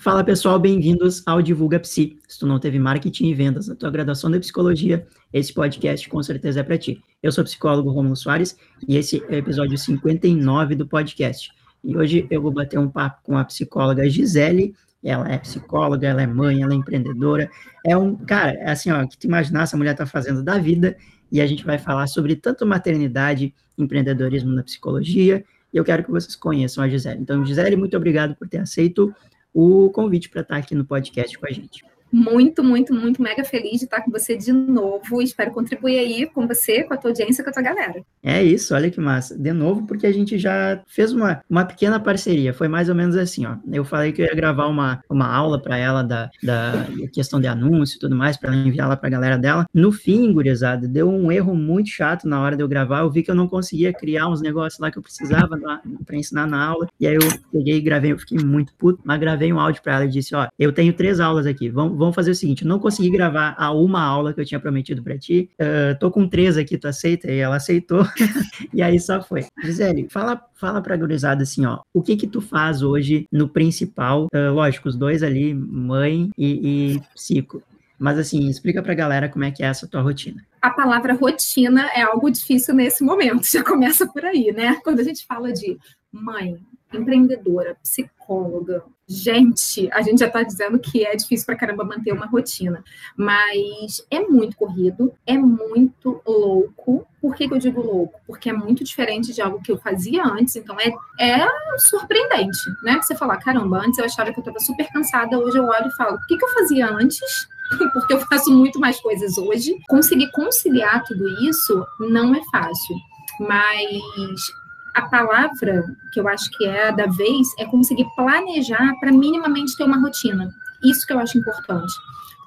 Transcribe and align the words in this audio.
Fala 0.00 0.24
pessoal, 0.24 0.58
bem-vindos 0.58 1.22
ao 1.26 1.42
Divulga 1.42 1.78
Psi. 1.78 2.18
Se 2.26 2.38
tu 2.38 2.46
não 2.46 2.58
teve 2.58 2.78
marketing 2.78 3.26
e 3.26 3.34
vendas 3.34 3.68
na 3.68 3.74
tua 3.74 3.90
graduação 3.90 4.30
de 4.30 4.40
psicologia, 4.40 5.06
esse 5.30 5.52
podcast 5.52 6.08
com 6.08 6.22
certeza 6.22 6.60
é 6.60 6.62
para 6.62 6.78
ti. 6.78 7.04
Eu 7.22 7.30
sou 7.30 7.42
o 7.42 7.44
psicólogo 7.44 7.90
Romulo 7.90 8.16
Soares 8.16 8.56
e 8.88 8.96
esse 8.96 9.22
é 9.28 9.34
o 9.34 9.34
episódio 9.34 9.76
59 9.76 10.74
do 10.74 10.86
podcast. 10.86 11.52
E 11.84 11.94
hoje 11.98 12.26
eu 12.30 12.40
vou 12.40 12.50
bater 12.50 12.78
um 12.78 12.88
papo 12.88 13.20
com 13.24 13.36
a 13.36 13.44
psicóloga 13.44 14.08
Gisele. 14.08 14.74
Ela 15.04 15.30
é 15.30 15.36
psicóloga, 15.36 16.08
ela 16.08 16.22
é 16.22 16.26
mãe, 16.26 16.62
ela 16.62 16.72
é 16.72 16.76
empreendedora. 16.76 17.50
É 17.84 17.94
um, 17.94 18.16
cara, 18.16 18.52
é 18.52 18.70
assim, 18.70 18.90
ó, 18.90 19.06
que 19.06 19.18
tu 19.18 19.26
imaginar 19.26 19.64
essa 19.64 19.76
mulher 19.76 19.94
tá 19.94 20.06
fazendo 20.06 20.42
da 20.42 20.56
vida 20.56 20.96
e 21.30 21.42
a 21.42 21.46
gente 21.46 21.62
vai 21.62 21.76
falar 21.76 22.06
sobre 22.06 22.36
tanto 22.36 22.64
maternidade, 22.64 23.54
empreendedorismo 23.76 24.50
na 24.50 24.62
psicologia, 24.62 25.44
e 25.70 25.76
eu 25.76 25.84
quero 25.84 26.02
que 26.02 26.10
vocês 26.10 26.34
conheçam 26.34 26.82
a 26.82 26.88
Gisele. 26.88 27.20
Então, 27.20 27.44
Gisele, 27.44 27.76
muito 27.76 27.94
obrigado 27.98 28.34
por 28.34 28.48
ter 28.48 28.58
aceito 28.58 29.14
o 29.52 29.90
convite 29.90 30.28
para 30.28 30.42
estar 30.42 30.56
aqui 30.56 30.74
no 30.74 30.84
podcast 30.84 31.38
com 31.38 31.46
a 31.46 31.50
gente 31.50 31.84
muito, 32.12 32.62
muito, 32.64 32.92
muito 32.94 33.22
mega 33.22 33.44
feliz 33.44 33.78
de 33.78 33.84
estar 33.84 34.02
com 34.02 34.10
você 34.10 34.36
de 34.36 34.52
novo. 34.52 35.22
Espero 35.22 35.50
contribuir 35.52 35.98
aí 35.98 36.26
com 36.26 36.46
você, 36.46 36.82
com 36.82 36.94
a 36.94 36.96
tua 36.96 37.10
audiência, 37.10 37.44
com 37.44 37.50
a 37.50 37.52
tua 37.52 37.62
galera. 37.62 38.02
É 38.22 38.42
isso, 38.42 38.74
olha 38.74 38.90
que 38.90 39.00
massa. 39.00 39.38
De 39.38 39.52
novo, 39.52 39.86
porque 39.86 40.06
a 40.06 40.12
gente 40.12 40.38
já 40.38 40.82
fez 40.86 41.12
uma, 41.12 41.40
uma 41.48 41.64
pequena 41.64 42.00
parceria. 42.00 42.52
Foi 42.52 42.68
mais 42.68 42.88
ou 42.88 42.94
menos 42.94 43.16
assim, 43.16 43.46
ó. 43.46 43.56
Eu 43.70 43.84
falei 43.84 44.12
que 44.12 44.22
eu 44.22 44.26
ia 44.26 44.34
gravar 44.34 44.66
uma, 44.66 45.02
uma 45.08 45.26
aula 45.26 45.60
para 45.60 45.76
ela 45.78 46.02
da, 46.02 46.30
da 46.42 46.86
questão 47.12 47.40
de 47.40 47.46
anúncio 47.46 47.96
e 47.96 48.00
tudo 48.00 48.16
mais, 48.16 48.36
para 48.36 48.52
ela 48.52 48.66
enviar 48.66 48.88
lá 48.88 48.96
para 48.96 49.08
a 49.08 49.10
galera 49.10 49.38
dela. 49.38 49.66
No 49.72 49.92
fim, 49.92 50.32
gurizada, 50.32 50.88
deu 50.88 51.08
um 51.08 51.30
erro 51.30 51.54
muito 51.54 51.90
chato 51.90 52.26
na 52.26 52.40
hora 52.40 52.56
de 52.56 52.62
eu 52.62 52.68
gravar. 52.68 53.00
Eu 53.00 53.10
vi 53.10 53.22
que 53.22 53.30
eu 53.30 53.34
não 53.34 53.48
conseguia 53.48 53.92
criar 53.92 54.28
uns 54.28 54.40
negócios 54.40 54.80
lá 54.80 54.90
que 54.90 54.98
eu 54.98 55.02
precisava 55.02 55.58
para 56.04 56.16
ensinar 56.16 56.46
na 56.46 56.64
aula. 56.64 56.88
E 56.98 57.06
aí 57.06 57.14
eu 57.14 57.20
peguei 57.52 57.76
e 57.76 57.80
gravei, 57.80 58.12
eu 58.12 58.18
fiquei 58.18 58.38
muito 58.38 58.74
puto, 58.74 59.00
mas 59.04 59.20
gravei 59.20 59.52
um 59.52 59.60
áudio 59.60 59.82
para 59.82 59.94
ela 59.94 60.04
e 60.04 60.08
disse: 60.08 60.34
Ó, 60.34 60.46
eu 60.58 60.72
tenho 60.72 60.92
três 60.92 61.20
aulas 61.20 61.46
aqui, 61.46 61.68
vamos 61.68 61.99
vamos 62.00 62.14
fazer 62.14 62.30
o 62.30 62.34
seguinte: 62.34 62.64
não 62.64 62.78
consegui 62.78 63.10
gravar 63.10 63.54
a 63.58 63.70
uma 63.72 64.02
aula 64.02 64.32
que 64.32 64.40
eu 64.40 64.44
tinha 64.44 64.58
prometido 64.58 65.02
para 65.02 65.18
ti. 65.18 65.50
Uh, 65.60 65.98
tô 65.98 66.10
com 66.10 66.26
três 66.26 66.56
aqui, 66.56 66.78
tu 66.78 66.88
aceita? 66.88 67.30
E 67.30 67.38
ela 67.38 67.56
aceitou. 67.56 68.04
e 68.72 68.82
aí 68.82 68.98
só 68.98 69.22
foi. 69.22 69.46
Gisele, 69.62 70.08
fala, 70.10 70.42
fala 70.54 70.80
pra 70.80 70.96
gurizada 70.96 71.42
assim, 71.42 71.66
ó. 71.66 71.80
O 71.94 72.02
que 72.02 72.16
que 72.16 72.26
tu 72.26 72.40
faz 72.40 72.82
hoje 72.82 73.26
no 73.30 73.48
principal? 73.48 74.26
Uh, 74.34 74.52
lógico, 74.52 74.88
os 74.88 74.96
dois 74.96 75.22
ali, 75.22 75.54
mãe 75.54 76.30
e, 76.36 76.94
e 76.94 77.02
psico. 77.14 77.62
Mas 77.98 78.18
assim, 78.18 78.48
explica 78.48 78.82
pra 78.82 78.94
galera 78.94 79.28
como 79.28 79.44
é 79.44 79.50
que 79.50 79.62
é 79.62 79.66
essa 79.66 79.86
tua 79.86 80.00
rotina. 80.00 80.42
A 80.62 80.70
palavra 80.70 81.12
rotina 81.12 81.90
é 81.94 82.00
algo 82.00 82.30
difícil 82.30 82.74
nesse 82.74 83.04
momento, 83.04 83.44
já 83.52 83.62
começa 83.62 84.06
por 84.06 84.24
aí, 84.24 84.50
né? 84.52 84.80
Quando 84.82 85.00
a 85.00 85.04
gente 85.04 85.26
fala 85.26 85.52
de 85.52 85.78
mãe, 86.10 86.58
empreendedora, 86.92 87.76
psicóloga. 87.82 88.82
Gente, 89.12 89.90
a 89.92 90.02
gente 90.02 90.20
já 90.20 90.28
está 90.28 90.40
dizendo 90.44 90.78
que 90.78 91.04
é 91.04 91.16
difícil 91.16 91.44
para 91.44 91.56
caramba 91.56 91.82
manter 91.82 92.12
uma 92.12 92.26
rotina, 92.26 92.84
mas 93.16 94.06
é 94.08 94.20
muito 94.20 94.56
corrido, 94.56 95.12
é 95.26 95.36
muito 95.36 96.22
louco. 96.24 97.04
Por 97.20 97.34
que, 97.34 97.48
que 97.48 97.54
eu 97.54 97.58
digo 97.58 97.82
louco? 97.82 98.20
Porque 98.24 98.48
é 98.48 98.52
muito 98.52 98.84
diferente 98.84 99.34
de 99.34 99.42
algo 99.42 99.60
que 99.60 99.72
eu 99.72 99.78
fazia 99.78 100.22
antes, 100.22 100.54
então 100.54 100.76
é, 100.78 100.92
é 101.18 101.44
surpreendente, 101.78 102.60
né? 102.84 103.02
Você 103.02 103.16
falar, 103.16 103.38
caramba, 103.38 103.78
antes 103.78 103.98
eu 103.98 104.04
achava 104.04 104.32
que 104.32 104.38
eu 104.38 104.42
estava 104.42 104.60
super 104.60 104.86
cansada, 104.92 105.36
hoje 105.40 105.58
eu 105.58 105.64
olho 105.64 105.88
e 105.88 105.96
falo, 105.96 106.14
o 106.14 106.26
que, 106.28 106.38
que 106.38 106.44
eu 106.44 106.50
fazia 106.50 106.88
antes? 106.88 107.48
Porque 107.92 108.14
eu 108.14 108.20
faço 108.20 108.52
muito 108.52 108.78
mais 108.78 109.00
coisas 109.00 109.36
hoje. 109.38 109.76
Conseguir 109.88 110.30
conciliar 110.30 111.02
tudo 111.02 111.28
isso 111.48 111.84
não 111.98 112.32
é 112.32 112.40
fácil 112.52 112.94
mas 113.40 114.52
a 114.94 115.02
palavra 115.02 115.84
que 116.12 116.20
eu 116.20 116.28
acho 116.28 116.50
que 116.50 116.66
é 116.66 116.88
a 116.88 116.90
da 116.90 117.06
vez 117.06 117.48
é 117.58 117.64
conseguir 117.66 118.06
planejar 118.16 118.94
para 118.98 119.12
minimamente 119.12 119.76
ter 119.76 119.84
uma 119.84 120.00
rotina. 120.00 120.52
Isso 120.82 121.06
que 121.06 121.12
eu 121.12 121.18
acho 121.18 121.38
importante. 121.38 121.92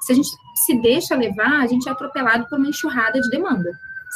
Se 0.02 0.12
a 0.12 0.16
gente 0.16 0.30
se 0.66 0.82
deixa 0.82 1.16
levar, 1.16 1.62
a 1.62 1.68
gente 1.68 1.88
é 1.88 1.92
atropelado 1.92 2.48
por 2.48 2.58
uma 2.58 2.68
enxurrada 2.68 3.22
de 3.22 3.30
demanda, 3.30 3.72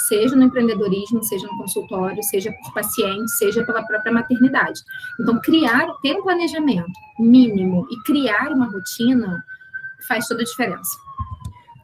seja 0.08 0.36
no 0.36 0.44
empreendedorismo, 0.44 1.24
seja 1.24 1.48
no 1.48 1.58
consultório, 1.58 2.22
seja 2.24 2.52
por 2.52 2.74
paciente, 2.74 3.32
seja 3.32 3.64
pela 3.64 3.84
própria 3.84 4.12
maternidade. 4.12 4.82
Então, 5.20 5.40
criar, 5.40 5.88
ter 6.02 6.16
um 6.16 6.24
planejamento 6.24 6.92
mínimo 7.18 7.88
e 7.90 8.02
criar 8.04 8.52
uma 8.52 8.66
rotina 8.66 9.44
faz 10.08 10.28
toda 10.28 10.42
a 10.42 10.46
diferença. 10.46 10.98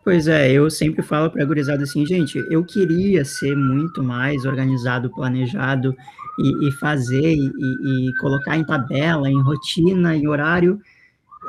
Pois 0.04 0.28
é, 0.28 0.52
eu 0.52 0.70
sempre 0.70 1.02
falo 1.02 1.30
para 1.30 1.44
a 1.44 1.46
gurizada 1.46 1.84
assim, 1.84 2.06
gente, 2.06 2.38
eu 2.50 2.64
queria 2.66 3.24
ser 3.24 3.56
muito 3.56 4.04
mais 4.04 4.44
organizado, 4.44 5.10
planejado 5.10 5.96
e, 6.40 6.68
e 6.68 6.72
fazer 6.72 7.34
e, 7.34 8.10
e, 8.10 8.16
colocar 8.18 8.58
em 8.58 8.66
tabela, 8.66 9.30
em 9.30 9.42
rotina, 9.42 10.16
em 10.16 10.28
horário. 10.28 10.80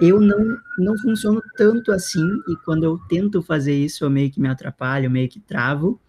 Eu 0.01 0.21
não, 0.21 0.59
não 0.79 0.99
funciono 0.99 1.41
tanto 1.57 1.93
assim 1.93 2.27
e 2.49 2.57
quando 2.65 2.85
eu 2.85 2.99
tento 3.09 3.43
fazer 3.43 3.75
isso, 3.75 4.05
eu 4.05 4.11
meio 4.11 4.31
que 4.31 4.41
me 4.41 4.49
atrapalho, 4.49 5.11
meio 5.11 5.29
que 5.29 5.41
travo. 5.41 6.01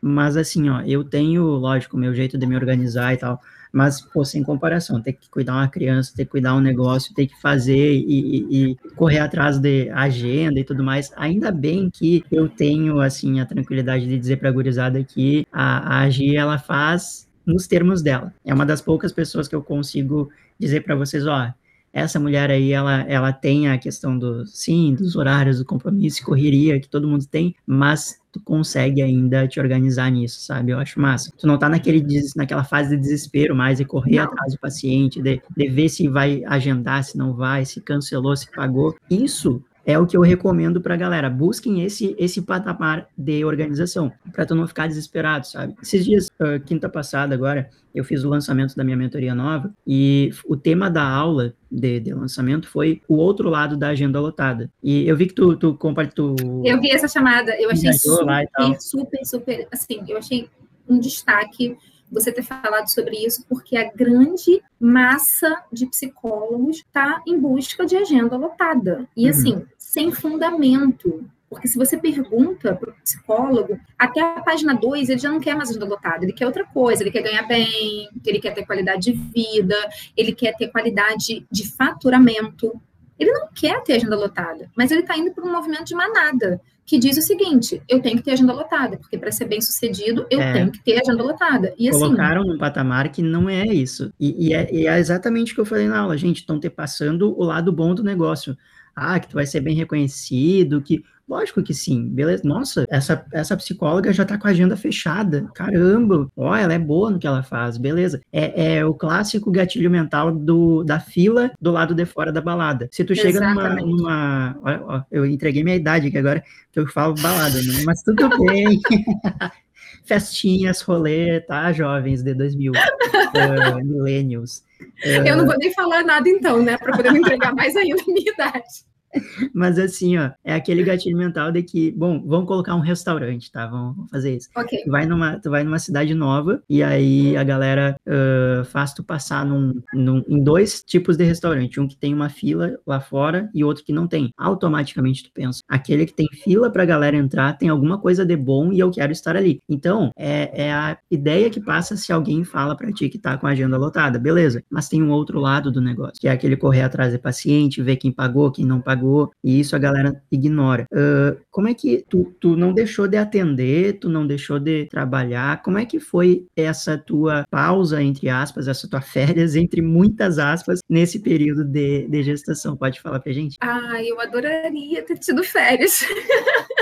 Mas 0.00 0.36
assim, 0.36 0.68
ó, 0.68 0.82
eu 0.82 1.02
tenho, 1.02 1.42
lógico, 1.44 1.96
meu 1.96 2.14
jeito 2.14 2.36
de 2.36 2.46
me 2.46 2.54
organizar 2.54 3.14
e 3.14 3.16
tal, 3.16 3.40
mas, 3.74 4.00
pô, 4.00 4.24
sem 4.24 4.40
comparação, 4.44 5.02
ter 5.02 5.14
que 5.14 5.28
cuidar 5.28 5.54
uma 5.54 5.66
criança, 5.66 6.12
ter 6.14 6.26
que 6.26 6.30
cuidar 6.30 6.54
um 6.54 6.60
negócio, 6.60 7.12
ter 7.12 7.26
que 7.26 7.40
fazer 7.40 7.92
e, 7.92 8.04
e, 8.06 8.70
e, 8.70 8.76
correr 8.94 9.18
atrás 9.18 9.58
de 9.58 9.90
agenda 9.90 10.60
e 10.60 10.64
tudo 10.64 10.84
mais. 10.84 11.10
Ainda 11.16 11.50
bem 11.50 11.90
que 11.90 12.22
eu 12.30 12.48
tenho, 12.48 13.00
assim, 13.00 13.40
a 13.40 13.46
tranquilidade 13.46 14.06
de 14.06 14.16
dizer 14.16 14.36
pra 14.36 14.52
gurizada 14.52 15.02
que 15.02 15.44
a, 15.52 15.96
a 15.96 16.02
Agi, 16.02 16.36
ela 16.36 16.56
faz 16.56 17.23
nos 17.46 17.66
termos 17.66 18.02
dela. 18.02 18.32
É 18.44 18.52
uma 18.52 18.66
das 18.66 18.80
poucas 18.80 19.12
pessoas 19.12 19.48
que 19.48 19.54
eu 19.54 19.62
consigo 19.62 20.30
dizer 20.58 20.82
para 20.82 20.94
vocês, 20.94 21.26
ó, 21.26 21.52
essa 21.94 22.18
mulher 22.18 22.50
aí, 22.50 22.72
ela, 22.72 23.02
ela 23.02 23.32
tem 23.32 23.68
a 23.68 23.78
questão 23.78 24.18
do, 24.18 24.44
sim, 24.46 24.96
dos 24.96 25.14
horários, 25.14 25.58
do 25.58 25.64
compromisso, 25.64 26.24
correria 26.24 26.80
que 26.80 26.88
todo 26.88 27.06
mundo 27.06 27.24
tem, 27.24 27.54
mas 27.64 28.18
tu 28.32 28.40
consegue 28.40 29.00
ainda 29.00 29.46
te 29.46 29.60
organizar 29.60 30.10
nisso, 30.10 30.40
sabe? 30.40 30.72
Eu 30.72 30.78
acho 30.80 31.00
massa. 31.00 31.32
Tu 31.38 31.46
não 31.46 31.56
tá 31.56 31.68
naquele, 31.68 32.04
naquela 32.34 32.64
fase 32.64 32.96
de 32.96 33.00
desespero 33.00 33.54
mais, 33.54 33.78
de 33.78 33.84
correr 33.84 34.16
não. 34.16 34.24
atrás 34.24 34.54
do 34.54 34.58
paciente, 34.58 35.22
de, 35.22 35.40
de 35.56 35.68
ver 35.68 35.88
se 35.88 36.08
vai 36.08 36.42
agendar, 36.46 37.04
se 37.04 37.16
não 37.16 37.32
vai, 37.32 37.64
se 37.64 37.80
cancelou, 37.80 38.34
se 38.34 38.50
pagou. 38.50 38.96
Isso 39.08 39.62
é 39.86 39.98
o 39.98 40.06
que 40.06 40.16
eu 40.16 40.20
recomendo 40.20 40.80
para 40.80 40.94
a 40.94 40.96
galera. 40.96 41.28
Busquem 41.28 41.82
esse 41.82 42.14
esse 42.18 42.42
patamar 42.42 43.08
de 43.16 43.44
organização, 43.44 44.12
para 44.32 44.46
tu 44.46 44.54
não 44.54 44.66
ficar 44.66 44.86
desesperado, 44.86 45.46
sabe? 45.46 45.74
Esses 45.82 46.04
dias, 46.04 46.28
uh, 46.40 46.60
quinta 46.64 46.88
passada 46.88 47.34
agora, 47.34 47.68
eu 47.94 48.04
fiz 48.04 48.24
o 48.24 48.28
lançamento 48.28 48.74
da 48.74 48.82
minha 48.82 48.96
mentoria 48.96 49.34
nova 49.34 49.72
e 49.86 50.30
o 50.46 50.56
tema 50.56 50.90
da 50.90 51.06
aula 51.06 51.54
de, 51.70 52.00
de 52.00 52.12
lançamento 52.12 52.68
foi 52.68 53.00
o 53.08 53.16
outro 53.16 53.48
lado 53.48 53.76
da 53.76 53.88
agenda 53.88 54.20
lotada. 54.20 54.70
E 54.82 55.06
eu 55.06 55.16
vi 55.16 55.26
que 55.26 55.34
tu, 55.34 55.56
tu 55.56 55.74
compartilhou. 55.74 56.36
Eu 56.64 56.80
vi 56.80 56.90
essa 56.90 57.06
chamada, 57.06 57.54
eu 57.60 57.70
achei 57.70 57.92
super, 57.92 58.48
super, 58.80 59.24
super, 59.24 59.68
assim, 59.70 60.02
eu 60.08 60.16
achei 60.16 60.48
um 60.88 60.98
destaque 60.98 61.76
você 62.14 62.32
ter 62.32 62.42
falado 62.42 62.88
sobre 62.88 63.16
isso, 63.16 63.44
porque 63.48 63.76
a 63.76 63.90
grande 63.92 64.62
massa 64.80 65.62
de 65.72 65.86
psicólogos 65.86 66.78
está 66.78 67.22
em 67.26 67.38
busca 67.38 67.84
de 67.84 67.96
agenda 67.96 68.36
lotada. 68.36 69.06
E, 69.16 69.24
uhum. 69.24 69.30
assim, 69.30 69.62
sem 69.76 70.12
fundamento. 70.12 71.28
Porque 71.48 71.68
se 71.68 71.76
você 71.76 71.96
pergunta 71.96 72.74
para 72.74 72.90
o 72.90 72.94
psicólogo, 72.94 73.78
até 73.98 74.20
a 74.20 74.40
página 74.40 74.74
2, 74.74 75.08
ele 75.08 75.20
já 75.20 75.30
não 75.30 75.38
quer 75.38 75.54
mais 75.54 75.70
agenda 75.70 75.86
lotada, 75.86 76.24
ele 76.24 76.32
quer 76.32 76.46
outra 76.46 76.64
coisa, 76.64 77.02
ele 77.02 77.10
quer 77.10 77.22
ganhar 77.22 77.42
bem, 77.42 78.08
ele 78.24 78.40
quer 78.40 78.52
ter 78.52 78.66
qualidade 78.66 79.02
de 79.02 79.12
vida, 79.12 79.76
ele 80.16 80.32
quer 80.32 80.56
ter 80.56 80.68
qualidade 80.68 81.46
de 81.50 81.70
faturamento. 81.72 82.80
Ele 83.16 83.30
não 83.30 83.48
quer 83.54 83.80
ter 83.84 83.92
agenda 83.94 84.16
lotada, 84.16 84.68
mas 84.76 84.90
ele 84.90 85.02
está 85.02 85.16
indo 85.16 85.32
para 85.32 85.44
um 85.44 85.52
movimento 85.52 85.84
de 85.84 85.94
manada 85.94 86.60
que 86.86 86.98
diz 86.98 87.16
o 87.16 87.22
seguinte: 87.22 87.82
eu 87.88 88.00
tenho 88.00 88.16
que 88.16 88.22
ter 88.22 88.32
agenda 88.32 88.52
lotada, 88.52 88.96
porque 88.96 89.16
para 89.16 89.32
ser 89.32 89.46
bem 89.46 89.60
sucedido, 89.60 90.26
eu 90.30 90.40
é. 90.40 90.52
tenho 90.52 90.70
que 90.70 90.82
ter 90.82 91.00
agenda 91.00 91.22
lotada. 91.22 91.74
E 91.78 91.88
assim, 91.88 92.00
Colocaram 92.00 92.42
assim, 92.42 92.50
num 92.50 92.58
patamar 92.58 93.08
que 93.10 93.22
não 93.22 93.48
é 93.48 93.64
isso. 93.64 94.12
E, 94.18 94.48
e, 94.48 94.54
é, 94.54 94.72
e, 94.72 94.86
é, 94.86 94.98
exatamente 94.98 95.52
o 95.52 95.54
que 95.54 95.60
eu 95.60 95.66
falei 95.66 95.88
na 95.88 95.98
aula, 95.98 96.16
gente. 96.16 96.40
Estão 96.40 96.60
te 96.60 96.68
passando 96.68 97.38
o 97.38 97.44
lado 97.44 97.72
bom 97.72 97.94
do 97.94 98.02
negócio. 98.04 98.56
Ah, 98.94 99.18
que 99.18 99.28
tu 99.28 99.34
vai 99.34 99.46
ser 99.46 99.60
bem 99.60 99.74
reconhecido, 99.74 100.80
que 100.80 101.02
Lógico 101.28 101.62
que 101.62 101.72
sim, 101.72 102.06
beleza. 102.08 102.42
Nossa, 102.44 102.84
essa, 102.88 103.24
essa 103.32 103.56
psicóloga 103.56 104.12
já 104.12 104.24
tá 104.24 104.36
com 104.36 104.46
a 104.46 104.50
agenda 104.50 104.76
fechada. 104.76 105.48
Caramba, 105.54 106.28
ó, 106.36 106.54
ela 106.54 106.74
é 106.74 106.78
boa 106.78 107.10
no 107.10 107.18
que 107.18 107.26
ela 107.26 107.42
faz, 107.42 107.78
beleza. 107.78 108.20
É, 108.30 108.76
é 108.76 108.84
o 108.84 108.92
clássico 108.92 109.50
gatilho 109.50 109.90
mental 109.90 110.32
do, 110.32 110.84
da 110.84 111.00
fila 111.00 111.50
do 111.60 111.70
lado 111.70 111.94
de 111.94 112.04
fora 112.04 112.30
da 112.30 112.40
balada. 112.40 112.88
Se 112.92 113.04
tu 113.04 113.14
chega 113.14 113.40
numa. 113.40 113.74
numa 113.76 114.56
ó, 114.62 114.96
ó, 114.96 115.02
eu 115.10 115.24
entreguei 115.24 115.64
minha 115.64 115.76
idade 115.76 116.08
aqui 116.08 116.18
agora, 116.18 116.42
que 116.70 116.78
eu 116.78 116.86
falo 116.88 117.14
balada, 117.14 117.56
né? 117.56 117.82
Mas 117.84 118.02
tudo 118.02 118.28
bem. 118.44 118.80
Festinhas, 120.04 120.82
rolê, 120.82 121.40
tá, 121.40 121.72
jovens 121.72 122.22
de 122.22 122.34
2000, 122.34 122.72
uh, 122.72 123.84
millennials. 123.84 124.62
Uh, 125.02 125.26
eu 125.26 125.36
não 125.36 125.46
vou 125.46 125.56
nem 125.56 125.72
falar 125.72 126.04
nada 126.04 126.28
então, 126.28 126.62
né, 126.62 126.76
para 126.76 126.94
poder 126.94 127.10
me 127.10 127.20
entregar 127.20 127.54
mais 127.54 127.74
ainda 127.74 128.02
a 128.02 128.12
minha 128.12 128.30
idade. 128.30 128.84
Mas 129.54 129.78
assim, 129.78 130.16
ó, 130.18 130.30
é 130.42 130.54
aquele 130.54 130.82
gatilho 130.82 131.16
mental 131.16 131.52
de 131.52 131.62
que, 131.62 131.92
bom, 131.92 132.22
vamos 132.26 132.46
colocar 132.46 132.74
um 132.74 132.80
restaurante, 132.80 133.50
tá? 133.50 133.66
Vamos 133.66 134.10
fazer 134.10 134.36
isso. 134.36 134.48
Tu 134.84 134.90
vai 134.90 135.06
numa, 135.06 135.38
tu 135.38 135.50
vai 135.50 135.64
numa 135.64 135.78
cidade 135.78 136.14
nova 136.14 136.62
e 136.68 136.82
aí 136.82 137.36
a 137.36 137.44
galera 137.44 137.96
uh, 138.06 138.64
faz 138.64 138.92
tu 138.92 139.02
passar 139.02 139.44
num, 139.44 139.80
num, 139.92 140.22
em 140.28 140.42
dois 140.42 140.82
tipos 140.82 141.16
de 141.16 141.24
restaurante. 141.24 141.80
Um 141.80 141.88
que 141.88 141.96
tem 141.96 142.12
uma 142.12 142.28
fila 142.28 142.78
lá 142.86 143.00
fora 143.00 143.48
e 143.54 143.64
outro 143.64 143.84
que 143.84 143.92
não 143.92 144.06
tem. 144.06 144.30
Automaticamente 144.36 145.24
tu 145.24 145.30
pensa, 145.32 145.60
aquele 145.68 146.06
que 146.06 146.14
tem 146.14 146.26
fila 146.42 146.70
pra 146.70 146.84
galera 146.84 147.16
entrar 147.16 147.54
tem 147.54 147.68
alguma 147.68 147.98
coisa 147.98 148.24
de 148.24 148.36
bom 148.36 148.72
e 148.72 148.78
eu 148.78 148.90
quero 148.90 149.12
estar 149.12 149.36
ali. 149.36 149.60
Então, 149.68 150.10
é, 150.16 150.66
é 150.66 150.72
a 150.72 150.98
ideia 151.10 151.50
que 151.50 151.60
passa 151.60 151.96
se 151.96 152.12
alguém 152.12 152.44
fala 152.44 152.76
pra 152.76 152.92
ti 152.92 153.08
que 153.08 153.18
tá 153.18 153.36
com 153.36 153.46
a 153.46 153.50
agenda 153.50 153.76
lotada. 153.76 154.18
Beleza. 154.18 154.62
Mas 154.70 154.88
tem 154.88 155.02
um 155.02 155.10
outro 155.10 155.38
lado 155.38 155.70
do 155.70 155.80
negócio, 155.80 156.20
que 156.20 156.28
é 156.28 156.30
aquele 156.30 156.56
correr 156.56 156.82
atrás 156.82 157.12
de 157.12 157.18
paciente, 157.18 157.82
ver 157.82 157.96
quem 157.96 158.12
pagou, 158.12 158.50
quem 158.50 158.64
não 158.64 158.80
pagou, 158.80 159.03
e 159.42 159.60
isso 159.60 159.74
a 159.76 159.78
galera 159.78 160.22
ignora. 160.30 160.86
Uh, 160.92 161.40
como 161.50 161.68
é 161.68 161.74
que 161.74 162.04
tu, 162.08 162.34
tu 162.40 162.56
não 162.56 162.72
deixou 162.72 163.06
de 163.06 163.16
atender, 163.16 163.98
tu 163.98 164.08
não 164.08 164.26
deixou 164.26 164.58
de 164.58 164.86
trabalhar? 164.86 165.62
Como 165.62 165.78
é 165.78 165.84
que 165.84 166.00
foi 166.00 166.46
essa 166.56 166.98
tua 166.98 167.44
pausa, 167.50 168.02
entre 168.02 168.28
aspas, 168.28 168.68
essa 168.68 168.88
tua 168.88 169.00
férias, 169.02 169.56
entre 169.56 169.80
muitas 169.82 170.38
aspas, 170.38 170.80
nesse 170.88 171.20
período 171.20 171.64
de, 171.64 172.06
de 172.08 172.22
gestação? 172.22 172.76
Pode 172.76 173.00
falar 173.00 173.20
pra 173.20 173.32
gente? 173.32 173.56
Ah, 173.60 174.02
eu 174.02 174.20
adoraria 174.20 175.02
ter 175.02 175.18
tido 175.18 175.42
férias. 175.44 176.04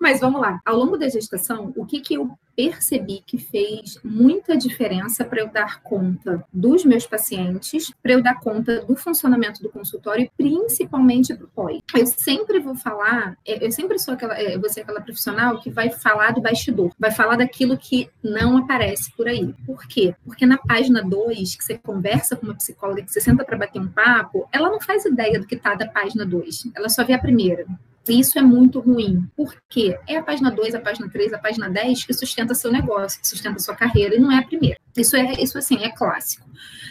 Mas 0.00 0.20
vamos 0.20 0.40
lá. 0.40 0.60
Ao 0.64 0.76
longo 0.76 0.96
da 0.96 1.08
gestação, 1.08 1.72
o 1.76 1.84
que, 1.84 2.00
que 2.00 2.14
eu 2.14 2.30
percebi 2.58 3.22
que 3.24 3.38
fez 3.38 4.00
muita 4.02 4.56
diferença 4.56 5.24
para 5.24 5.38
eu 5.38 5.46
dar 5.46 5.80
conta 5.80 6.44
dos 6.52 6.84
meus 6.84 7.06
pacientes, 7.06 7.92
para 8.02 8.14
eu 8.14 8.20
dar 8.20 8.40
conta 8.40 8.84
do 8.84 8.96
funcionamento 8.96 9.62
do 9.62 9.68
consultório 9.68 10.24
e 10.24 10.30
principalmente 10.36 11.32
do 11.34 11.46
pós. 11.46 11.78
Eu 11.96 12.04
sempre 12.04 12.58
vou 12.58 12.74
falar, 12.74 13.36
é, 13.46 13.64
eu 13.64 13.70
sempre 13.70 13.96
sou 14.00 14.14
aquela, 14.14 14.36
é, 14.36 14.58
você 14.58 14.80
aquela 14.80 15.00
profissional 15.00 15.60
que 15.60 15.70
vai 15.70 15.88
falar 15.90 16.32
do 16.32 16.40
bastidor, 16.40 16.90
vai 16.98 17.12
falar 17.12 17.36
daquilo 17.36 17.78
que 17.78 18.10
não 18.24 18.56
aparece 18.56 19.12
por 19.16 19.28
aí. 19.28 19.54
Por 19.64 19.86
quê? 19.86 20.16
Porque 20.24 20.44
na 20.44 20.58
página 20.58 21.00
2, 21.00 21.54
que 21.54 21.64
você 21.64 21.78
conversa 21.78 22.34
com 22.34 22.44
uma 22.44 22.56
psicóloga, 22.56 23.02
que 23.02 23.12
você 23.12 23.20
senta 23.20 23.44
para 23.44 23.56
bater 23.56 23.80
um 23.80 23.86
papo, 23.86 24.48
ela 24.50 24.68
não 24.68 24.80
faz 24.80 25.04
ideia 25.04 25.38
do 25.38 25.46
que 25.46 25.54
está 25.54 25.76
da 25.76 25.86
página 25.86 26.26
2, 26.26 26.70
ela 26.74 26.88
só 26.88 27.04
vê 27.04 27.12
a 27.12 27.20
primeira. 27.20 27.66
Isso 28.08 28.38
é 28.38 28.42
muito 28.42 28.80
ruim. 28.80 29.28
Por 29.36 29.54
quê? 29.68 29.98
É 30.06 30.16
a 30.16 30.22
página 30.22 30.50
2, 30.50 30.74
a 30.74 30.80
página 30.80 31.08
3, 31.08 31.32
a 31.32 31.38
página 31.38 31.68
10 31.68 32.04
que 32.04 32.14
sustenta 32.14 32.54
seu 32.54 32.72
negócio, 32.72 33.20
que 33.20 33.28
sustenta 33.28 33.58
sua 33.58 33.74
carreira, 33.74 34.14
e 34.14 34.18
não 34.18 34.32
é 34.32 34.38
a 34.38 34.46
primeira. 34.46 34.78
Isso 34.96 35.16
é, 35.16 35.32
isso 35.40 35.56
assim, 35.58 35.82
é 35.82 35.90
clássico. 35.90 36.48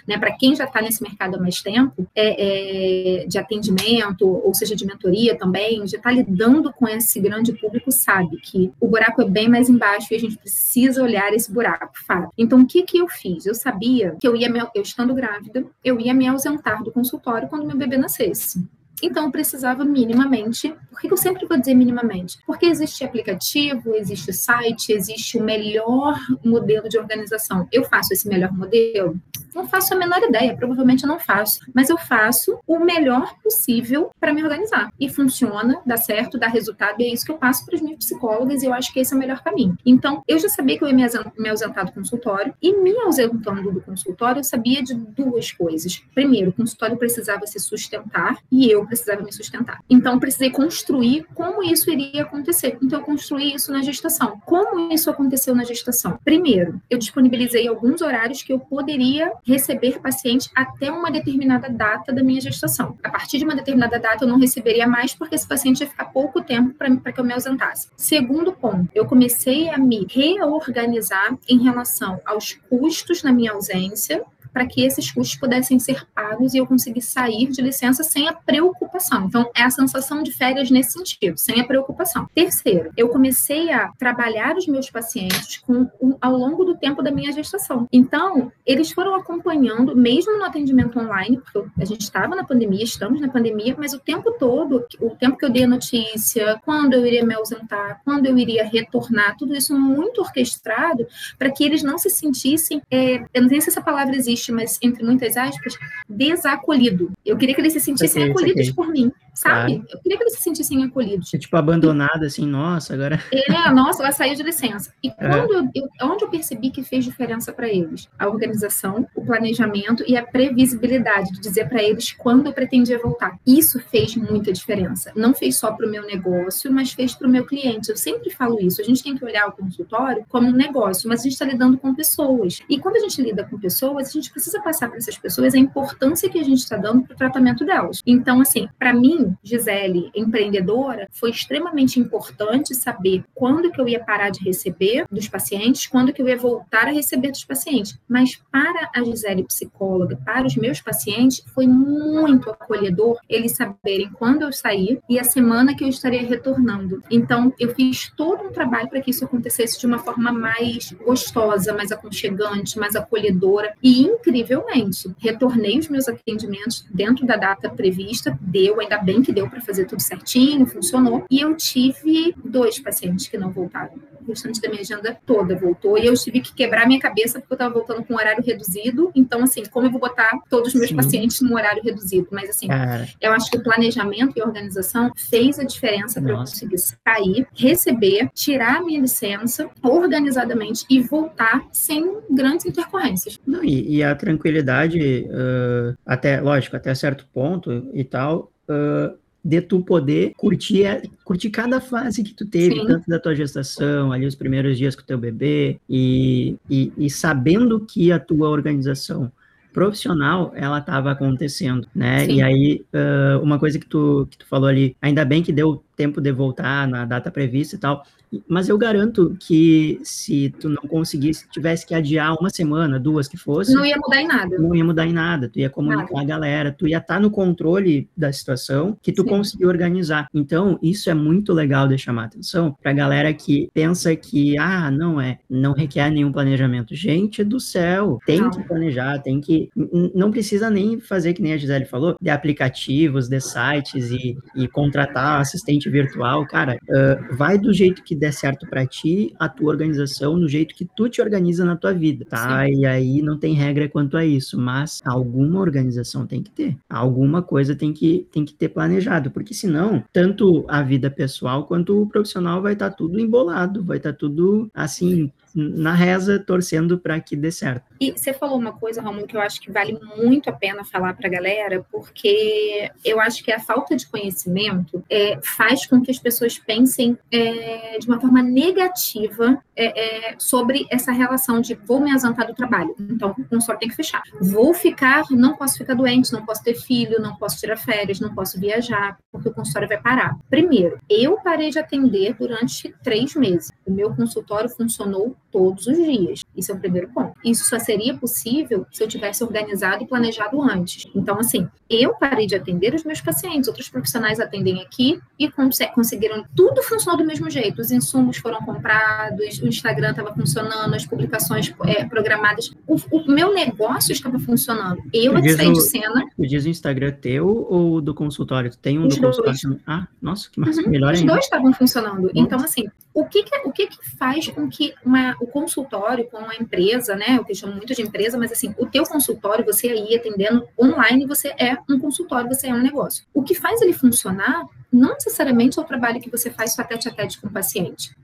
Né? 0.08 0.18
Para 0.18 0.32
quem 0.38 0.56
já 0.56 0.64
está 0.64 0.82
nesse 0.82 1.04
mercado 1.04 1.36
há 1.36 1.40
mais 1.40 1.62
tempo, 1.62 2.08
é, 2.16 3.24
é, 3.24 3.26
de 3.26 3.38
atendimento, 3.38 4.26
ou 4.26 4.54
seja, 4.54 4.76
de 4.76 4.86
mentoria 4.86 5.38
também, 5.38 5.86
já 5.88 5.98
está 5.98 6.12
lidando 6.12 6.72
com 6.72 6.88
esse 6.88 7.20
grande 7.20 7.52
público, 7.54 7.92
sabe 7.92 8.38
que 8.38 8.72
o 8.80 8.88
buraco 8.88 9.22
é 9.22 9.26
bem 9.26 9.50
mais 9.50 9.70
embaixo 9.70 10.08
e 10.12 10.16
a 10.16 10.20
gente 10.20 10.38
precisa 10.38 11.04
olhar 11.04 11.34
esse 11.34 11.52
buraco, 11.52 11.92
fato. 12.06 12.32
Então, 12.38 12.62
o 12.62 12.68
que, 12.68 12.84
que 12.84 12.98
eu 12.98 13.08
fiz? 13.08 13.46
Eu 13.46 13.56
sabia 13.56 14.16
que 14.20 14.28
eu 14.28 14.36
ia, 14.36 14.50
me, 14.50 14.60
eu 14.74 14.82
estando 14.82 15.14
grávida, 15.14 15.66
eu 15.84 16.00
ia 16.00 16.14
me 16.14 16.28
ausentar 16.28 16.84
do 16.84 16.92
consultório 16.92 17.50
quando 17.50 17.66
meu 17.66 17.76
bebê 17.76 17.98
nascesse. 17.98 18.66
Então, 19.02 19.26
eu 19.26 19.32
precisava 19.32 19.86
minimamente. 19.86 20.74
Por 20.90 21.00
que 21.00 21.12
eu 21.12 21.18
sempre 21.18 21.46
vou 21.46 21.58
dizer 21.58 21.76
minimamente? 21.76 22.40
Porque 22.46 22.66
existe 22.66 23.04
aplicativo, 23.04 23.96
existe 23.96 24.34
site, 24.34 24.92
existe 24.92 25.38
o 25.38 25.44
melhor 25.44 26.18
modelo 26.44 26.90
de 26.90 26.98
organização. 26.98 27.68
Eu 27.72 27.84
faço 27.84 28.14
esse 28.14 28.28
melhor 28.28 28.52
modelo? 28.52 29.20
Não 29.54 29.68
faço 29.68 29.94
a 29.94 29.98
menor 29.98 30.22
ideia, 30.22 30.56
provavelmente 30.56 31.04
eu 31.04 31.08
não 31.08 31.20
faço, 31.20 31.60
mas 31.74 31.90
eu 31.90 31.98
faço 31.98 32.60
o 32.66 32.80
melhor 32.80 33.34
possível 33.44 34.12
para 34.20 34.34
me 34.34 34.44
organizar. 34.44 34.92
E 35.00 35.10
funciona, 35.10 35.82
dá 35.86 35.98
certo, 35.98 36.38
dá 36.38 36.48
resultado, 36.48 37.02
e 37.02 37.06
é 37.06 37.14
isso 37.14 37.26
que 37.26 37.32
eu 37.32 37.38
passo 37.38 37.66
para 37.66 37.76
as 37.76 37.82
minhas 37.82 37.98
psicólogas, 37.98 38.64
e 38.64 38.66
eu 38.66 38.74
acho 38.74 38.94
que 38.94 39.00
esse 39.00 39.14
é 39.14 39.16
o 39.16 39.20
melhor 39.20 39.42
caminho. 39.44 39.78
Então, 39.86 40.24
eu 40.28 40.38
já 40.40 40.50
sabia 40.50 40.78
que 40.78 40.84
eu 40.84 40.90
ia 40.90 40.96
me 41.38 41.50
ausentar 41.50 41.86
do 41.86 41.92
consultório, 41.92 42.54
e 42.62 42.74
me 42.74 42.98
ausentando 43.00 43.72
do 43.72 43.82
consultório, 43.82 44.40
eu 44.40 44.44
sabia 44.44 44.84
de 44.84 44.94
duas 44.94 45.52
coisas. 45.52 46.02
Primeiro, 46.14 46.50
o 46.50 46.54
consultório 46.54 46.98
precisava 46.98 47.46
se 47.48 47.60
sustentar, 47.60 48.38
e 48.52 48.70
eu 48.70 48.86
precisava 48.86 49.22
me 49.22 49.34
sustentar. 49.34 49.82
Então, 49.90 50.20
precisei 50.20 50.52
construir 50.52 51.26
como 51.34 51.64
isso 51.64 51.90
iria 51.90 52.24
acontecer. 52.24 52.78
Então, 52.82 53.00
eu 53.00 53.06
construí 53.06 53.54
isso 53.54 53.72
na 53.72 53.82
gestação. 53.82 54.40
Como 54.46 54.94
isso 54.94 55.10
aconteceu 55.10 55.56
na 55.56 55.64
gestação? 55.64 56.20
Primeiro, 56.24 56.82
eu 56.90 56.98
disponibilizei 56.98 57.68
alguns 57.68 58.02
horários 58.02 58.44
que 58.44 58.54
eu 58.54 58.60
poderia 58.60 59.32
receber 59.46 60.00
paciente 60.00 60.50
até 60.56 60.92
uma 60.92 61.12
determinada 61.12 61.70
data 61.70 62.14
da 62.14 62.24
minha 62.24 62.42
gestação. 62.42 62.98
A 63.04 63.10
partir 63.10 63.38
de 63.38 63.46
uma 63.46 63.56
determinada 63.56 64.00
data, 64.00 64.24
eu 64.24 64.28
não 64.28 64.40
receberia 64.40 64.88
mais, 64.88 65.14
porque 65.14 65.36
esse 65.36 65.48
paciente 65.48 65.82
ia 65.82 65.88
ficar 65.88 66.06
pouco 66.06 66.42
tempo 66.42 66.74
para 66.74 67.12
que 67.12 67.20
eu 67.20 67.24
me 67.24 67.34
ausentasse. 67.34 67.90
Segundo 67.96 68.54
ponto, 68.54 68.90
eu 68.94 69.06
comecei 69.06 69.70
a 69.70 69.78
me 69.78 70.06
reorganizar 70.10 71.38
em 71.48 71.64
relação 71.64 72.20
aos 72.26 72.54
custos 72.70 73.24
na 73.24 73.32
minha 73.32 73.52
ausência, 73.52 74.24
para 74.58 74.66
que 74.66 74.84
esses 74.84 75.12
custos 75.12 75.38
pudessem 75.38 75.78
ser 75.78 76.04
pagos 76.16 76.56
e 76.56 76.58
eu 76.58 76.66
conseguisse 76.66 77.12
sair 77.12 77.46
de 77.46 77.62
licença 77.62 78.04
sem 78.04 78.28
a 78.28 78.34
preocupação. 78.34 79.26
Então, 79.26 79.52
é 79.56 79.62
a 79.62 79.70
sensação 79.70 80.24
de 80.24 80.32
férias 80.32 80.72
nesse 80.72 80.94
sentido, 80.94 81.38
sem 81.38 81.62
a 81.62 81.64
preocupação. 81.64 82.28
Terceiro, 82.34 82.92
eu 82.98 83.08
comecei 83.10 83.72
a 83.72 83.90
trabalhar 84.00 84.58
os 84.58 84.66
meus 84.66 84.90
pacientes 84.90 85.60
com, 85.60 85.88
ao 86.20 86.36
longo 86.36 86.64
do 86.64 86.76
tempo 86.76 87.04
da 87.04 87.12
minha 87.12 87.32
gestação. 87.32 87.88
Então, 87.94 88.52
eles 88.66 88.92
foram 88.92 89.14
acompanhando, 89.14 89.96
mesmo 89.96 90.40
no 90.40 90.46
atendimento 90.46 91.00
online, 91.00 91.38
porque 91.38 91.70
a 91.80 91.86
gente 91.86 92.02
estava 92.02 92.36
na 92.36 92.44
pandemia, 92.44 92.84
estamos 92.84 93.22
na 93.22 93.30
pandemia, 93.30 93.76
mas 93.78 93.94
o 93.94 94.00
tempo 94.00 94.32
todo, 94.40 94.88
o 95.00 95.12
tempo 95.12 95.38
que 95.38 95.46
eu 95.46 95.52
dei 95.52 95.66
a 95.66 95.68
notícia, 95.68 96.60
quando 96.66 96.96
eu 96.96 97.06
iria 97.06 97.24
me 97.24 97.36
ausentar, 97.36 98.02
quando 98.04 98.26
eu 98.26 98.36
iria 98.36 98.66
retornar, 98.66 99.38
tudo 99.38 99.56
isso 99.56 99.78
muito 99.78 100.20
orquestrado 100.20 101.06
para 101.38 101.52
que 101.52 101.64
eles 101.64 101.84
não 101.84 102.00
se 102.00 102.10
sentissem, 102.10 102.82
é, 102.90 103.24
eu 103.32 103.44
não 103.44 103.50
sei 103.50 103.62
se 103.62 103.70
essa 103.70 103.82
palavra 103.82 104.16
existe, 104.16 104.47
mas 104.52 104.78
entre 104.82 105.04
muitas 105.04 105.38
aspas, 105.38 105.78
desacolhido. 106.08 107.12
Eu 107.26 107.38
queria 107.38 107.56
que 107.56 107.62
eles 107.62 107.74
se 107.74 107.80
sentissem 107.80 108.24
okay, 108.24 108.32
acolhidos 108.32 108.70
okay. 108.70 108.74
por 108.74 108.88
mim, 108.88 109.12
sabe? 109.38 109.84
Eu 109.90 110.00
queria 110.00 110.18
que 110.18 110.24
eles 110.24 110.34
se 110.34 110.42
sentissem 110.42 110.84
acolhidos. 110.84 111.34
É, 111.34 111.38
tipo, 111.38 111.56
abandonado, 111.56 112.24
assim, 112.24 112.46
nossa, 112.46 112.94
agora. 112.94 113.22
É, 113.48 113.72
nossa, 113.72 114.04
ela 114.04 114.12
saiu 114.12 114.36
de 114.36 114.44
licença. 114.44 114.94
E 115.02 115.10
quando 115.12 115.54
é. 115.54 115.72
eu, 115.76 115.90
eu, 116.00 116.10
onde 116.10 116.24
eu 116.24 116.30
percebi 116.30 116.70
que 116.70 116.84
fez 116.84 117.06
diferença 117.06 117.54
para 117.54 117.68
eles? 117.68 118.10
A 118.18 118.28
organização, 118.28 119.08
o 119.16 119.24
planejamento 119.24 120.04
e 120.08 120.18
a 120.18 120.26
previsibilidade 120.26 121.32
de 121.34 121.40
dizer 121.40 121.70
para 121.70 121.82
eles 121.82 122.12
quando 122.14 122.48
eu 122.48 122.54
pretendia 122.54 123.00
voltar. 123.00 123.38
Isso 123.46 123.80
fez 123.80 124.16
muita 124.16 124.52
diferença. 124.52 125.12
Não 125.16 125.34
fez 125.34 125.58
só 125.58 125.72
para 125.72 125.88
o 125.88 125.90
meu 125.90 126.06
negócio, 126.06 126.72
mas 126.72 126.92
fez 126.92 127.16
para 127.16 127.28
o 127.28 127.30
meu 127.30 127.46
cliente. 127.46 127.90
Eu 127.90 127.98
sempre 127.98 128.30
falo 128.32 128.60
isso. 128.60 128.82
A 128.82 128.84
gente 128.84 129.04
tem 129.04 129.16
que 129.16 129.24
olhar 129.24 129.48
o 129.48 129.52
consultório 129.52 130.26
como 130.28 130.48
um 130.48 130.54
negócio, 130.54 131.08
mas 131.08 131.22
a 131.22 131.24
gente 131.24 131.34
está 131.34 131.46
lidando 131.46 131.78
com 131.78 131.94
pessoas. 131.94 132.60
E 132.70 132.80
quando 132.80 132.98
a 132.98 133.00
gente 133.00 133.22
lida 133.22 133.44
com 133.44 133.58
pessoas, 133.60 134.10
a 134.10 134.12
gente 134.12 134.32
precisa 134.32 134.62
passar 134.62 134.90
para 134.90 134.98
essas 134.98 135.18
pessoas 135.18 135.54
a 135.54 135.58
importância 135.58 136.30
que 136.30 136.40
a 136.40 136.44
gente 136.44 136.60
está 136.60 136.76
dando 136.76 137.04
para 137.04 137.14
o 137.14 137.18
tratamento 137.18 137.66
delas. 137.66 138.02
Então, 138.06 138.42
assim, 138.42 138.68
para 138.78 138.94
mim, 138.94 139.27
Gisele, 139.44 140.12
empreendedora, 140.16 141.08
foi 141.12 141.30
extremamente 141.30 142.00
importante 142.00 142.76
saber 142.76 143.24
quando 143.34 143.72
que 143.72 143.80
eu 143.80 143.88
ia 143.88 144.04
parar 144.04 144.30
de 144.30 144.44
receber 144.44 145.06
dos 145.12 145.28
pacientes, 145.28 145.88
quando 145.88 146.14
que 146.14 146.22
eu 146.22 146.28
ia 146.28 146.38
voltar 146.38 146.88
a 146.88 146.92
receber 146.92 147.32
dos 147.32 147.44
pacientes. 147.44 147.98
Mas 148.08 148.36
para 148.52 148.90
a 148.96 149.04
Gisele 149.04 149.44
psicóloga, 149.44 150.18
para 150.26 150.48
os 150.48 150.56
meus 150.56 150.82
pacientes, 150.82 151.44
foi 151.54 151.68
muito 151.68 152.50
acolhedor 152.50 153.20
eles 153.30 153.54
saberem 153.54 154.10
quando 154.14 154.44
eu 154.44 154.54
sair 154.54 155.00
e 155.10 155.20
a 155.20 155.24
semana 155.24 155.76
que 155.76 155.84
eu 155.84 155.88
estaria 155.88 156.22
retornando. 156.22 157.02
Então, 157.10 157.54
eu 157.60 157.74
fiz 157.74 158.12
todo 158.16 158.44
um 158.44 158.52
trabalho 158.52 158.90
para 158.90 159.02
que 159.02 159.12
isso 159.12 159.26
acontecesse 159.26 159.80
de 159.80 159.86
uma 159.86 160.00
forma 160.00 160.32
mais 160.32 160.94
gostosa, 161.06 161.74
mais 161.74 161.92
aconchegante, 161.92 162.78
mais 162.78 162.96
acolhedora 162.96 163.74
e 163.82 164.02
incrivelmente, 164.02 165.14
retornei 165.20 165.78
os 165.80 165.90
meus 165.90 166.08
atendimentos 166.08 166.86
dentro 166.94 167.26
da 167.26 167.36
data 167.36 167.70
prevista, 167.70 168.38
deu, 168.42 168.80
ainda 168.80 168.98
bem 168.98 169.17
que 169.22 169.32
deu 169.32 169.50
para 169.50 169.62
fazer 169.62 169.86
tudo 169.86 170.02
certinho, 170.02 170.66
funcionou. 170.66 171.26
E 171.30 171.42
eu 171.42 171.56
tive 171.56 172.34
dois 172.44 172.80
pacientes 172.80 173.28
que 173.28 173.38
não 173.38 173.52
voltaram. 173.52 173.94
O 174.22 174.30
restante 174.30 174.60
da 174.60 174.68
minha 174.70 174.82
agenda 174.82 175.18
toda 175.26 175.56
voltou. 175.56 175.98
E 175.98 176.06
eu 176.06 176.14
tive 176.14 176.42
que 176.42 176.54
quebrar 176.54 176.86
minha 176.86 177.00
cabeça 177.00 177.40
porque 177.40 177.54
eu 177.54 177.56
estava 177.56 177.74
voltando 177.74 178.04
com 178.04 178.14
um 178.14 178.18
horário 178.18 178.44
reduzido. 178.44 179.12
Então, 179.16 179.44
assim, 179.44 179.64
como 179.66 179.88
eu 179.88 179.92
vou 179.92 180.02
botar 180.02 180.32
todos 180.50 180.70
os 180.70 180.76
meus 180.76 180.90
Sim. 180.90 180.96
pacientes 180.96 181.42
num 181.42 181.56
horário 181.56 181.82
reduzido? 181.82 182.28
Mas, 182.32 182.50
assim, 182.50 182.68
Cara. 182.68 183.08
eu 183.22 183.32
acho 183.32 183.50
que 183.50 183.58
o 183.58 183.64
planejamento 183.64 184.34
e 184.36 184.42
a 184.42 184.46
organização 184.46 185.12
fez 185.16 185.60
a 185.60 185.64
diferença 185.64 186.22
para 186.22 186.32
eu 186.32 186.38
conseguir 186.38 186.78
sair, 186.78 187.48
receber, 187.54 188.30
tirar 188.34 188.78
a 188.78 188.84
minha 188.84 189.00
licença 189.00 189.70
organizadamente 189.82 190.86
e 190.90 191.02
voltar 191.02 191.66
sem 191.72 192.18
grandes 192.30 192.66
intercorrências. 192.66 193.40
Não, 193.46 193.64
e, 193.64 193.98
e 193.98 194.04
a 194.04 194.16
tranquilidade, 194.16 195.26
uh, 195.30 195.98
até, 196.06 196.42
lógico, 196.42 196.76
até 196.76 196.94
certo 196.94 197.28
ponto 197.34 197.90
e 197.94 198.04
tal, 198.04 198.52
uh, 198.70 199.18
de 199.44 199.62
tu 199.62 199.82
poder 199.82 200.34
curtir, 200.36 201.10
curtir 201.24 201.50
cada 201.50 201.80
fase 201.80 202.24
que 202.24 202.34
tu 202.34 202.46
teve, 202.46 202.76
Sim. 202.76 202.88
tanto 202.88 203.08
da 203.08 203.20
tua 203.20 203.34
gestação, 203.34 204.12
ali 204.12 204.26
os 204.26 204.36
primeiros 204.36 204.78
dias 204.78 204.96
com 204.96 205.02
o 205.02 205.06
teu 205.06 205.18
bebê, 205.18 205.80
e, 205.90 206.58
e, 206.70 206.92
e 206.98 207.10
sabendo 207.10 207.80
que 207.80 208.12
a 208.12 208.20
tua 208.20 208.50
organização 208.50 209.32
profissional, 209.74 210.52
ela 210.56 210.80
estava 210.80 211.12
acontecendo, 211.12 211.88
né? 211.94 212.26
Sim. 212.26 212.38
E 212.38 212.42
aí, 212.42 212.86
uh, 212.94 213.42
uma 213.44 213.60
coisa 213.60 213.78
que 213.78 213.86
tu, 213.86 214.28
que 214.30 214.38
tu 214.40 214.48
falou 214.48 214.68
ali, 214.68 214.96
ainda 215.02 215.24
bem 215.24 215.44
que 215.44 215.54
deu 215.54 215.84
tempo 215.98 216.22
de 216.22 216.32
voltar 216.32 216.88
na 216.88 217.04
data 217.04 217.30
prevista 217.30 217.76
e 217.76 217.80
tal, 217.80 218.04
mas 218.48 218.68
eu 218.68 218.78
garanto 218.78 219.36
que 219.40 220.00
se 220.04 220.54
tu 220.60 220.68
não 220.68 220.84
conseguisse, 220.84 221.50
tivesse 221.50 221.86
que 221.86 221.96
adiar 221.96 222.36
uma 222.38 222.50
semana, 222.50 223.00
duas 223.00 223.28
que 223.28 223.38
fosse. 223.38 223.74
Não 223.74 223.86
ia 223.86 223.98
mudar 223.98 224.22
em 224.22 224.28
nada. 224.28 224.58
Não 224.58 224.76
ia 224.76 224.84
mudar 224.84 225.06
em 225.06 225.14
nada. 225.14 225.50
Tu 225.50 225.60
ia 225.60 225.70
comunicar 225.70 226.14
nada. 226.14 226.22
a 226.22 226.26
galera, 226.26 226.72
tu 226.72 226.88
ia 226.88 226.98
estar 226.98 227.16
tá 227.16 227.20
no 227.20 227.32
controle 227.32 228.10
da 228.16 228.32
situação 228.32 228.98
que 229.02 229.14
tu 229.14 229.24
Sim. 229.24 229.30
conseguiu 229.30 229.70
organizar. 229.70 230.28
Então, 230.34 230.78
isso 230.82 231.10
é 231.10 231.14
muito 231.14 231.54
legal 231.54 231.88
de 231.88 231.98
chamar 231.98 232.26
atenção 232.26 232.76
pra 232.82 232.92
galera 232.92 233.34
que 233.34 233.70
pensa 233.74 234.16
que, 234.16 234.58
ah, 234.58 234.92
não 234.92 235.22
é, 235.22 235.40
não 235.50 235.72
requer 235.72 236.12
nenhum 236.12 236.32
planejamento. 236.32 236.94
Gente 236.96 237.44
do 237.44 237.60
céu, 237.60 238.20
tem 238.26 238.42
não. 238.42 238.50
que 238.50 238.64
planejar, 238.64 239.20
tem 239.20 239.40
que. 239.40 239.70
Não 240.14 240.32
precisa 240.32 240.70
nem 240.70 241.00
fazer 241.00 241.34
que 241.34 241.42
nem 241.42 241.54
a 241.54 241.58
Gisele 241.58 241.86
falou, 241.86 242.18
de 242.20 242.30
aplicativos, 242.30 243.30
de 243.30 243.40
sites 243.40 244.12
e, 244.12 244.38
e 244.56 244.68
contratar 244.68 245.40
assistente 245.40 245.87
virtual. 245.90 246.46
Cara, 246.46 246.78
uh, 246.90 247.36
vai 247.36 247.58
do 247.58 247.74
jeito 247.74 248.04
que 248.04 248.16
der 248.16 248.34
certo 248.34 248.68
para 248.68 248.86
ti, 248.86 249.34
a 249.40 249.48
tua 249.48 249.70
organização, 249.70 250.38
no 250.38 250.48
jeito 250.48 250.76
que 250.76 250.86
tu 250.86 251.10
te 251.10 251.22
organiza 251.22 251.66
na 251.66 251.76
tua 251.76 251.94
vida, 251.94 252.26
tá? 252.26 252.66
Sim. 252.66 252.82
E 252.82 252.86
aí 252.86 253.22
não 253.22 253.38
tem 253.38 253.54
regra 253.54 253.88
quanto 253.90 254.18
a 254.18 254.26
isso, 254.26 254.60
mas 254.60 255.02
alguma 255.06 255.60
organização 255.60 256.26
tem 256.26 256.42
que 256.42 256.52
ter. 256.52 256.78
Alguma 256.90 257.42
coisa 257.42 257.76
tem 257.76 257.94
que, 257.94 258.28
tem 258.32 258.46
que 258.46 258.54
ter 258.54 258.70
planejado, 258.70 259.32
porque 259.32 259.54
senão, 259.54 260.04
tanto 260.12 260.66
a 260.68 260.82
vida 260.82 261.10
pessoal 261.10 261.66
quanto 261.66 262.02
o 262.02 262.08
profissional 262.08 262.62
vai 262.62 262.74
estar 262.74 262.90
tá 262.90 262.96
tudo 262.96 263.20
embolado, 263.20 263.84
vai 263.84 263.98
estar 263.98 264.14
tá 264.14 264.18
tudo 264.18 264.70
assim, 264.74 265.32
na 265.58 265.94
reza, 265.94 266.40
torcendo 266.40 267.00
para 267.00 267.20
que 267.20 267.36
dê 267.36 267.52
certo. 267.52 267.86
E 268.00 268.12
você 268.12 268.32
falou 268.32 268.58
uma 268.58 268.74
coisa, 268.74 269.02
Romulo, 269.02 269.26
que 269.26 269.36
eu 269.36 269.42
acho 269.42 269.60
que 269.60 269.72
vale 269.72 270.00
muito 270.16 270.50
a 270.50 270.54
pena 270.54 270.86
falar 270.86 271.14
para 271.16 271.28
a 271.28 271.32
galera, 271.32 271.86
porque 271.92 272.90
eu 273.04 273.20
acho 273.20 273.44
que 273.44 273.52
a 273.52 273.60
falta 273.60 273.96
de 273.96 274.08
conhecimento 274.08 275.04
é, 275.10 275.40
faz 275.42 275.77
com 275.86 276.02
que 276.02 276.12
as 276.12 276.20
pessoas 276.20 276.58
pensem 276.58 277.18
é, 277.32 277.98
de 278.00 278.08
uma 278.08 278.20
forma 278.20 278.42
negativa 278.42 279.62
é, 279.76 280.32
é 280.32 280.36
sobre 280.40 280.86
essa 280.90 281.12
relação 281.12 281.62
de 281.62 281.76
vou 281.76 282.00
me 282.00 282.12
ausentar 282.12 282.48
do 282.48 282.54
trabalho, 282.54 282.96
então 283.00 283.36
o 283.38 283.46
consórcio 283.46 283.80
tem 283.80 283.90
que 283.90 283.96
fechar. 283.96 284.22
Vou 284.42 284.74
ficar, 284.74 285.24
não 285.30 285.56
posso 285.56 285.78
ficar 285.78 285.94
doente, 285.94 286.32
não 286.32 286.46
posso 286.46 286.64
ter 286.64 286.76
filho, 286.76 287.22
não 287.22 287.36
posso 287.36 287.58
tirar 287.58 287.78
férias, 287.78 288.20
não 288.20 288.34
posso 288.34 288.60
viajar, 288.60 289.18
porque 289.32 289.50
o 289.50 289.54
consultório 289.54 289.88
vai 289.88 290.02
parar. 290.02 290.38
Primeiro, 290.50 291.00
eu 291.10 291.38
parei 291.38 291.70
de 291.70 291.80
atender 291.80 292.36
durante 292.38 292.94
três 293.04 293.36
meses. 293.36 293.72
O 293.88 293.92
meu 293.92 294.14
consultório 294.14 294.70
funcionou 294.70 295.36
todos 295.50 295.88
os 295.88 295.96
dias. 295.96 296.44
Isso 296.56 296.72
é 296.72 296.76
o 296.76 296.80
primeiro 296.80 297.08
ponto. 297.10 297.34
Isso 297.44 297.64
só 297.64 297.80
seria 297.80 298.16
possível 298.16 298.86
se 298.92 299.02
eu 299.02 299.08
tivesse 299.08 299.44
organizado 299.44 300.04
e 300.04 300.08
planejado 300.08 300.62
antes. 300.62 301.06
Então, 301.16 301.40
assim, 301.40 301.68
eu 301.90 302.14
parei 302.16 302.46
de 302.46 302.56
atender 302.56 302.94
os 302.94 303.04
meus 303.04 303.22
pacientes, 303.22 303.68
outros 303.68 303.88
profissionais 303.88 304.40
atendem 304.40 304.82
aqui 304.82 305.20
e 305.40 305.50
cons 305.50 305.78
conseguiram. 305.96 306.44
Tudo 306.56 306.84
funcionou 306.84 307.18
do 307.18 307.26
mesmo 307.26 307.50
jeito. 307.50 307.80
Os 307.80 307.92
insumos 307.92 308.38
foram 308.38 308.60
comprados, 308.60 309.62
o 309.62 309.68
Instagram 309.68 310.12
estava 310.12 310.34
funcionando, 310.34 310.94
as 310.94 311.06
publicações 311.06 311.74
é, 311.86 312.04
programadas. 312.06 312.72
O, 312.86 312.98
o, 313.12 313.32
meu 313.32 313.54
negócio 313.54 314.12
estava 314.12 314.38
funcionando. 314.40 315.02
Eu 315.14 315.38
é 315.38 315.42
que 315.42 315.50
saí 315.54 315.72
de 315.72 315.82
cena. 315.82 316.26
Tu 316.36 316.48
diz 316.48 316.66
o 316.66 316.70
Instagram 316.70 317.14
teu 317.14 317.48
ou 317.48 318.02
do 318.02 318.14
consultório? 318.14 318.70
Tem 318.76 319.00
um 319.00 319.08
os 319.08 319.16
do 319.16 319.22
dois. 319.22 319.38
consultório? 319.38 319.82
Ah, 319.88 320.08
nossa, 320.22 320.50
que 320.52 320.60
massa. 320.60 320.82
Uhum. 320.82 320.90
Melhor 320.90 321.14
Os 321.14 321.20
ainda. 321.20 321.34
dois 321.34 321.46
estavam 321.46 321.74
funcionando. 321.74 322.30
Então, 322.36 322.60
assim, 322.60 322.90
o 323.20 323.26
que, 323.26 323.42
que 323.42 323.58
o 323.66 323.72
que, 323.72 323.88
que 323.88 324.12
faz 324.16 324.48
com 324.50 324.70
que 324.70 324.94
uma, 325.04 325.36
o 325.42 325.48
consultório 325.48 326.28
com 326.30 326.38
a 326.38 326.56
empresa, 326.56 327.16
né? 327.16 327.40
O 327.40 327.44
que 327.44 327.52
eu 327.52 327.56
chamo 327.56 327.74
muito 327.74 327.96
de 327.96 328.04
empresa, 328.04 328.38
mas 328.38 328.52
assim, 328.52 328.76
o 328.78 328.86
teu 328.86 329.04
consultório, 329.06 329.66
você 329.66 329.88
aí 329.88 330.16
atendendo 330.16 330.68
online, 330.80 331.26
você 331.26 331.48
é 331.58 331.76
um 331.90 331.98
consultório, 331.98 332.48
você 332.48 332.68
é 332.68 332.74
um 332.76 332.82
negócio. 332.82 333.26
O 333.34 333.42
que 333.42 333.56
faz 333.56 333.82
ele 333.82 333.92
funcionar 333.92 334.68
não 334.94 335.14
necessariamente 335.14 335.80
é 335.80 335.82
o 335.82 335.86
trabalho 335.86 336.22
que 336.22 336.30
você 336.30 336.52
faz 336.52 336.76
só 336.76 336.84
tete 336.84 337.10
a 337.10 337.12
tete 337.12 337.42
com 337.42 337.48
o 337.48 337.52
paciente. 337.52 338.16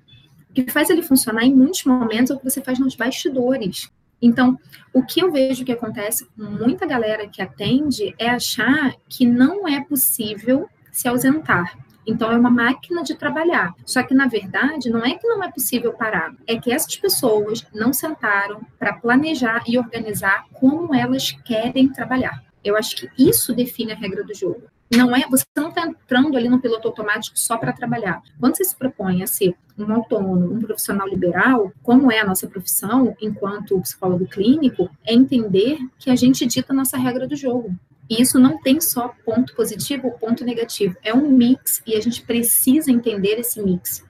O 0.48 0.54
que 0.54 0.70
faz 0.72 0.92
ele 0.92 1.02
funcionar 1.02 1.44
em 1.44 1.56
muitos 1.56 1.84
momentos 1.86 2.30
é 2.30 2.36
o 2.36 2.38
que 2.38 2.46
você 2.46 2.62
faz 2.62 2.78
nos 2.78 2.96
bastidores. 2.96 3.90
Então, 4.22 4.60
o 4.94 5.02
que 5.04 5.24
eu 5.24 5.32
vejo 5.32 5.66
que 5.66 5.72
acontece 5.72 6.24
com 6.38 6.44
muita 6.44 6.86
galera 6.86 7.28
que 7.28 7.42
atende 7.42 8.14
é 8.20 8.30
achar 8.30 8.94
que 9.10 9.26
não 9.26 9.68
é 9.68 9.84
possível 9.84 10.70
se 10.92 11.08
ausentar. 11.08 11.76
Então, 12.05 12.31
é 12.31 12.38
uma 12.38 12.50
máquina 12.50 13.03
de 13.03 13.15
trabalhar. 13.15 13.74
Só 13.86 14.03
que, 14.03 14.13
na 14.13 14.27
verdade, 14.27 14.89
não 14.89 15.03
é 15.03 15.15
que 15.15 15.27
não 15.27 15.43
é 15.43 15.51
possível 15.51 15.93
parar, 15.93 16.33
é 16.48 16.57
que 16.57 16.72
essas 16.72 16.95
pessoas 16.95 17.65
não 17.74 17.93
sentaram 17.93 18.62
para 18.77 18.93
planejar 18.93 19.63
e 19.67 19.77
organizar 19.77 20.45
como 20.53 20.93
elas 20.93 21.31
querem 21.45 21.89
trabalhar. 21.89 22.43
Eu 22.63 22.77
acho 22.77 22.95
que 22.95 23.10
isso 23.17 23.53
define 23.53 23.91
a 23.91 23.95
regra 23.95 24.24
do 24.24 24.33
jogo. 24.33 24.63
Não 24.95 25.15
é, 25.15 25.27
você 25.27 25.43
não 25.57 25.69
está 25.69 25.88
entrando 25.88 26.38
ali 26.38 26.48
no 26.48 26.62
piloto 26.62 26.88
automático 26.88 27.38
só 27.38 27.57
para 27.57 27.74
trabalhar. 27.74 28.22
Quando 28.39 28.55
você 28.55 28.63
se 28.63 28.75
propõe 28.75 29.24
a 29.24 29.27
ser 29.27 29.55
um 29.77 29.91
autônomo, 29.91 30.53
um 30.53 30.60
profissional 30.60 31.07
liberal, 31.07 31.74
como 31.81 32.12
é 32.12 32.19
a 32.19 32.25
nossa 32.25 32.48
profissão 32.48 33.15
enquanto 33.19 33.79
psicólogo 33.81 34.27
clínico, 34.27 34.89
é 35.03 35.13
entender 35.13 35.79
que 35.98 36.12
a 36.12 36.15
gente 36.15 36.45
dita 36.45 36.74
a 36.74 36.75
nossa 36.75 36.95
regra 36.95 37.27
do 37.27 37.36
jogo. 37.36 37.75
E 38.10 38.22
isso 38.22 38.39
não 38.39 38.62
tem 38.62 38.81
só 38.81 39.13
ponto 39.25 39.55
positivo 39.55 40.07
ou 40.07 40.13
ponto 40.13 40.43
negativo, 40.43 40.95
é 41.03 41.13
um 41.13 41.29
mix 41.29 41.81
e 41.86 41.95
a 41.95 42.01
gente 42.01 42.22
precisa 42.22 42.91
entender 42.91 43.39
esse 43.39 43.62
mix. 43.62 44.03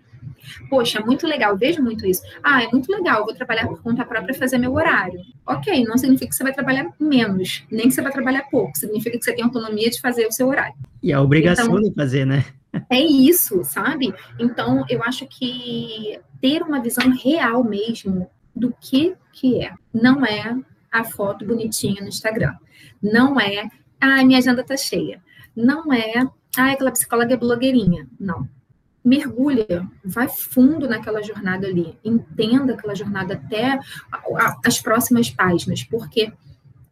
Poxa, 0.69 0.99
muito 0.99 1.25
legal, 1.27 1.57
vejo 1.57 1.81
muito 1.81 2.05
isso. 2.05 2.21
Ah, 2.43 2.63
é 2.63 2.67
muito 2.67 2.91
legal, 2.91 3.25
vou 3.25 3.33
trabalhar 3.33 3.67
por 3.67 3.81
conta 3.81 4.05
própria 4.05 4.33
e 4.33 4.37
fazer 4.37 4.57
meu 4.57 4.73
horário. 4.73 5.19
Ok, 5.45 5.83
não 5.85 5.97
significa 5.97 6.29
que 6.29 6.35
você 6.35 6.43
vai 6.43 6.53
trabalhar 6.53 6.91
menos, 6.99 7.63
nem 7.71 7.87
que 7.87 7.91
você 7.91 8.01
vai 8.01 8.11
trabalhar 8.11 8.43
pouco, 8.49 8.77
significa 8.77 9.17
que 9.17 9.23
você 9.23 9.33
tem 9.33 9.43
autonomia 9.43 9.89
de 9.89 10.01
fazer 10.01 10.25
o 10.27 10.31
seu 10.31 10.47
horário. 10.47 10.75
E 11.01 11.13
a 11.13 11.21
obrigação 11.21 11.65
então, 11.65 11.81
de 11.81 11.93
fazer, 11.93 12.25
né? 12.25 12.45
É 12.89 12.99
isso, 12.99 13.63
sabe? 13.63 14.13
Então, 14.39 14.83
eu 14.89 15.03
acho 15.03 15.27
que 15.27 16.19
ter 16.41 16.61
uma 16.61 16.81
visão 16.81 17.09
real 17.11 17.63
mesmo 17.63 18.29
do 18.55 18.75
que 18.79 19.15
que 19.31 19.63
é. 19.63 19.73
Não 19.93 20.25
é 20.25 20.55
a 20.91 21.03
foto 21.03 21.45
bonitinha 21.45 22.01
no 22.01 22.07
Instagram. 22.07 22.53
Não 23.01 23.39
é 23.39 23.67
ah, 24.03 24.23
minha 24.25 24.37
agenda 24.37 24.61
tá 24.63 24.75
cheia. 24.75 25.21
Não 25.55 25.93
é, 25.93 26.27
ah, 26.57 26.71
aquela 26.71 26.91
psicóloga 26.91 27.33
é 27.33 27.37
blogueirinha. 27.37 28.05
Não. 28.19 28.49
Mergulha, 29.03 29.87
vai 30.03 30.27
fundo 30.27 30.89
naquela 30.89 31.21
jornada 31.23 31.67
ali, 31.67 31.97
entenda 32.03 32.73
aquela 32.73 32.95
jornada 32.95 33.33
até 33.33 33.79
as 34.65 34.81
próximas 34.81 35.29
páginas, 35.29 35.83
porque 35.83 36.31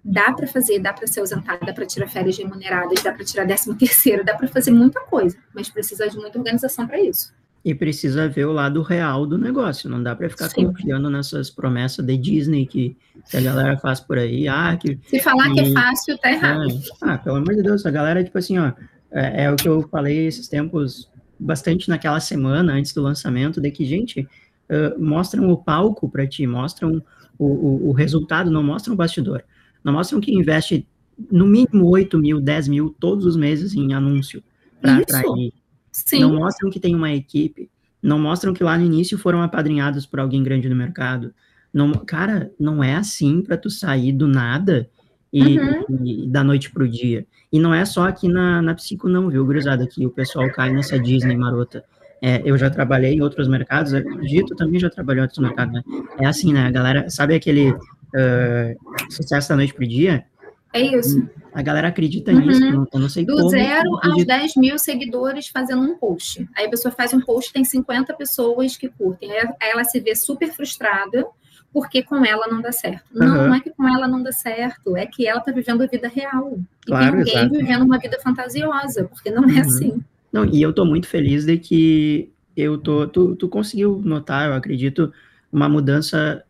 dá 0.03 0.32
para 0.34 0.48
fazer, 0.48 0.80
dá 0.80 0.94
para 0.94 1.08
ser 1.08 1.20
ausentada, 1.22 1.65
dá 1.65 1.74
para 1.74 1.86
tirar 1.86 2.08
férias 2.08 2.38
remuneradas, 2.38 3.03
dá 3.03 3.12
para 3.12 3.25
tirar 3.25 3.46
décimo 3.46 3.75
terceiro, 3.77 4.24
dá 4.24 4.36
para 4.36 4.48
fazer 4.48 4.72
muita 4.72 5.01
coisa, 5.01 5.38
mas 5.53 5.70
precisa 5.70 6.10
de 6.10 6.18
muita 6.18 6.38
organização 6.38 6.88
para 6.88 7.00
isso. 7.00 7.34
E 7.63 7.75
precisa 7.75 8.27
ver 8.27 8.46
o 8.46 8.51
lado 8.51 8.82
real 8.82 9.25
do 9.27 9.38
negócio. 9.38 9.89
Não 9.89 10.01
dá 10.01 10.15
para 10.15 10.30
ficar 10.30 10.50
Sim. 10.50 10.65
confiando 10.65 11.10
nessas 11.10 11.50
promessas 11.50 12.03
de 12.03 12.18
Disney 12.18 12.65
que, 12.65 12.98
que, 13.30 13.38
a 13.38 13.41
galera 13.41 13.77
faz 13.77 14.00
por 14.00 14.18
aí. 14.18 14.48
Ah, 14.48 14.75
que, 14.75 15.00
Se 15.08 15.20
falar 15.20 15.50
que, 15.50 15.56
que 15.56 15.70
é 15.70 15.72
fácil, 15.72 16.18
tá 16.18 16.32
errado. 16.32 16.68
É, 16.70 16.80
ah, 17.01 17.18
pelo 17.20 17.36
amor 17.36 17.56
de 17.56 17.62
Deus, 17.62 17.86
a 17.86 17.91
galera, 17.91 18.24
tipo 18.24 18.38
assim, 18.38 18.58
ó, 18.58 18.72
é, 19.12 19.44
é, 19.44 19.51
o 19.51 19.56
que 19.56 19.68
eu 19.68 19.88
falei 19.89 20.25
esses 20.25 20.48
tempos, 20.48 21.08
bastante 21.39 21.88
naquela 21.88 22.20
semana 22.20 22.74
antes 22.74 22.94
do 22.94 23.01
lançamento, 23.01 23.62
de 23.62 23.70
que, 23.70 23.86
gente, 23.86 24.22
uh, 24.22 25.00
mostram 25.03 25.51
o 25.51 25.58
palco 25.58 26.10
para 26.10 26.25
ti, 26.25 26.48
mostram 26.48 27.03
o, 27.38 27.46
o, 27.46 27.89
o, 27.89 27.91
resultado, 27.91 28.50
não 28.50 28.63
mostram 28.63 28.96
o 28.96 28.98
bastidor. 28.98 29.44
Não 29.84 29.94
mostram 29.94 30.20
que 30.20 30.34
investe 30.34 30.88
no 31.32 31.46
mínimo 31.46 31.88
8 31.89 32.18
mil, 32.18 32.39
10 32.39 32.68
mil 32.68 32.96
todos 33.00 33.25
os 33.25 33.36
meses 33.36 33.75
em 33.75 33.94
anúncio 33.94 34.44
para 34.82 34.98
atrair 34.98 35.53
Sim. 35.92 36.22
Não 36.22 36.36
mostram 36.36 36.70
que 36.70 36.80
tem 36.80 36.96
uma 36.96 37.12
equipe. 37.12 37.70
Não 38.02 38.18
mostram 38.18 38.54
que 38.54 38.64
lá 38.64 38.78
no 38.78 38.86
início 38.86 39.18
foram 39.18 39.42
apadrinhados 39.42 40.06
por 40.06 40.20
alguém 40.20 40.42
grande 40.42 40.68
no 40.68 40.76
mercado. 40.76 41.34
Não, 41.74 41.92
cara, 41.92 42.52
não 42.60 42.84
é 42.84 42.96
assim 42.96 43.42
para 43.42 43.58
tu 43.58 43.70
sair 43.70 44.12
do 44.12 44.28
nada 44.28 44.90
e, 45.32 45.60
uhum. 45.60 46.06
e, 46.06 46.28
da 46.28 46.44
noite 46.44 46.72
pro 46.72 46.88
dia. 46.88 47.26
E 47.52 47.60
não 47.60 47.74
é 47.74 47.86
só 47.86 48.08
aqui 48.08 48.28
na, 48.28 48.62
na 48.62 48.74
Psico, 48.74 49.08
não, 49.08 49.30
viu, 49.30 49.46
gurizada, 49.46 49.88
que 49.88 50.06
o 50.06 50.10
pessoal 50.10 50.50
cai 50.52 50.72
nessa 50.72 51.00
Disney 51.00 51.36
marota. 51.36 51.84
É, 52.22 52.42
eu 52.46 52.58
já 52.58 52.70
trabalhei 52.70 53.16
em 53.16 53.22
outros 53.22 53.48
mercados, 53.48 53.94
Dito 54.22 54.56
também 54.56 54.80
já 54.80 54.90
trabalhou 54.90 55.22
em 55.22 55.24
outros 55.24 55.40
mercados, 55.40 55.74
né? 55.74 55.82
É 56.20 56.26
assim, 56.28 56.54
né, 56.54 56.68
a 56.68 56.72
galera, 56.72 57.10
sabe 57.10 57.34
aquele 57.34 57.72
uh, 57.72 59.10
sucesso 59.10 59.50
da 59.50 59.56
noite 59.56 59.74
pro 59.74 59.88
dia? 59.88 60.24
É 60.74 60.82
isso. 60.82 61.28
A 61.54 61.62
galera 61.62 61.90
acredita 61.90 62.32
uhum. 62.32 62.40
nisso, 62.40 62.88
eu 62.94 63.00
não 63.00 63.10
sei 63.10 63.25
Do 63.25 63.34
como. 63.34 63.46
Do 63.46 63.50
zero 63.50 64.00
aos 64.01 64.25
10 64.25 64.56
mil 64.56 64.80
seguidores 64.80 65.48
fazendo 65.48 65.82
um 65.82 65.98
post. 65.98 66.48
Aí 66.56 66.66
a 66.66 66.70
pessoa 66.70 66.94
faz 66.94 67.13
um 67.13 67.20
post, 67.20 67.51
tem 67.51 67.63
50 67.63 68.13
pessoas 68.13 68.78
que 68.78 68.88
curtem. 68.88 69.32
Aí 69.32 69.70
ela 69.74 69.84
se 69.84 70.00
vê 70.00 70.16
super 70.16 70.51
frustrada, 70.54 71.25
porque 71.74 72.01
com 72.04 72.25
ela 72.25 72.48
não 72.48 72.62
dá 72.62 72.72
certo. 72.72 73.04
Uhum. 73.13 73.28
Não, 73.28 73.48
não 73.48 73.56
é 73.56 73.60
que 73.60 73.70
com 73.70 73.88
ela 73.88 74.08
não 74.08 74.24
dá 74.24 74.32
certo, 74.32 74.96
é 74.96 75.06
que 75.06 75.28
ela 75.28 75.40
está 75.40 75.51
vivendo 75.51 75.84
a 75.84 75.88
vida 75.88 76.08
real. 76.08 76.58
E 76.58 76.86
claro, 76.86 77.12
tem 77.12 77.20
alguém 77.20 77.36
exato. 77.36 77.54
vivendo 77.54 77.82
uma 77.84 78.00
vida 78.00 78.18
fantasiosa, 78.24 79.06
porque 79.06 79.30
não 79.30 79.44
é 79.44 79.54
uhum. 79.54 79.60
assim. 79.60 80.04
Não, 80.32 80.46
e 80.46 80.62
eu 80.62 80.70
estou 80.70 80.86
muito 80.86 81.08
feliz 81.08 81.46
de 81.46 81.58
que 81.58 82.32
eu 82.56 82.78
tô. 82.78 83.06
Tu, 83.08 83.36
tu 83.36 83.50
conseguiu 83.50 84.01
notar, 84.04 84.48
eu 84.48 84.56
acredito, 84.56 85.12
uma 85.51 85.68
mudança. 85.68 86.44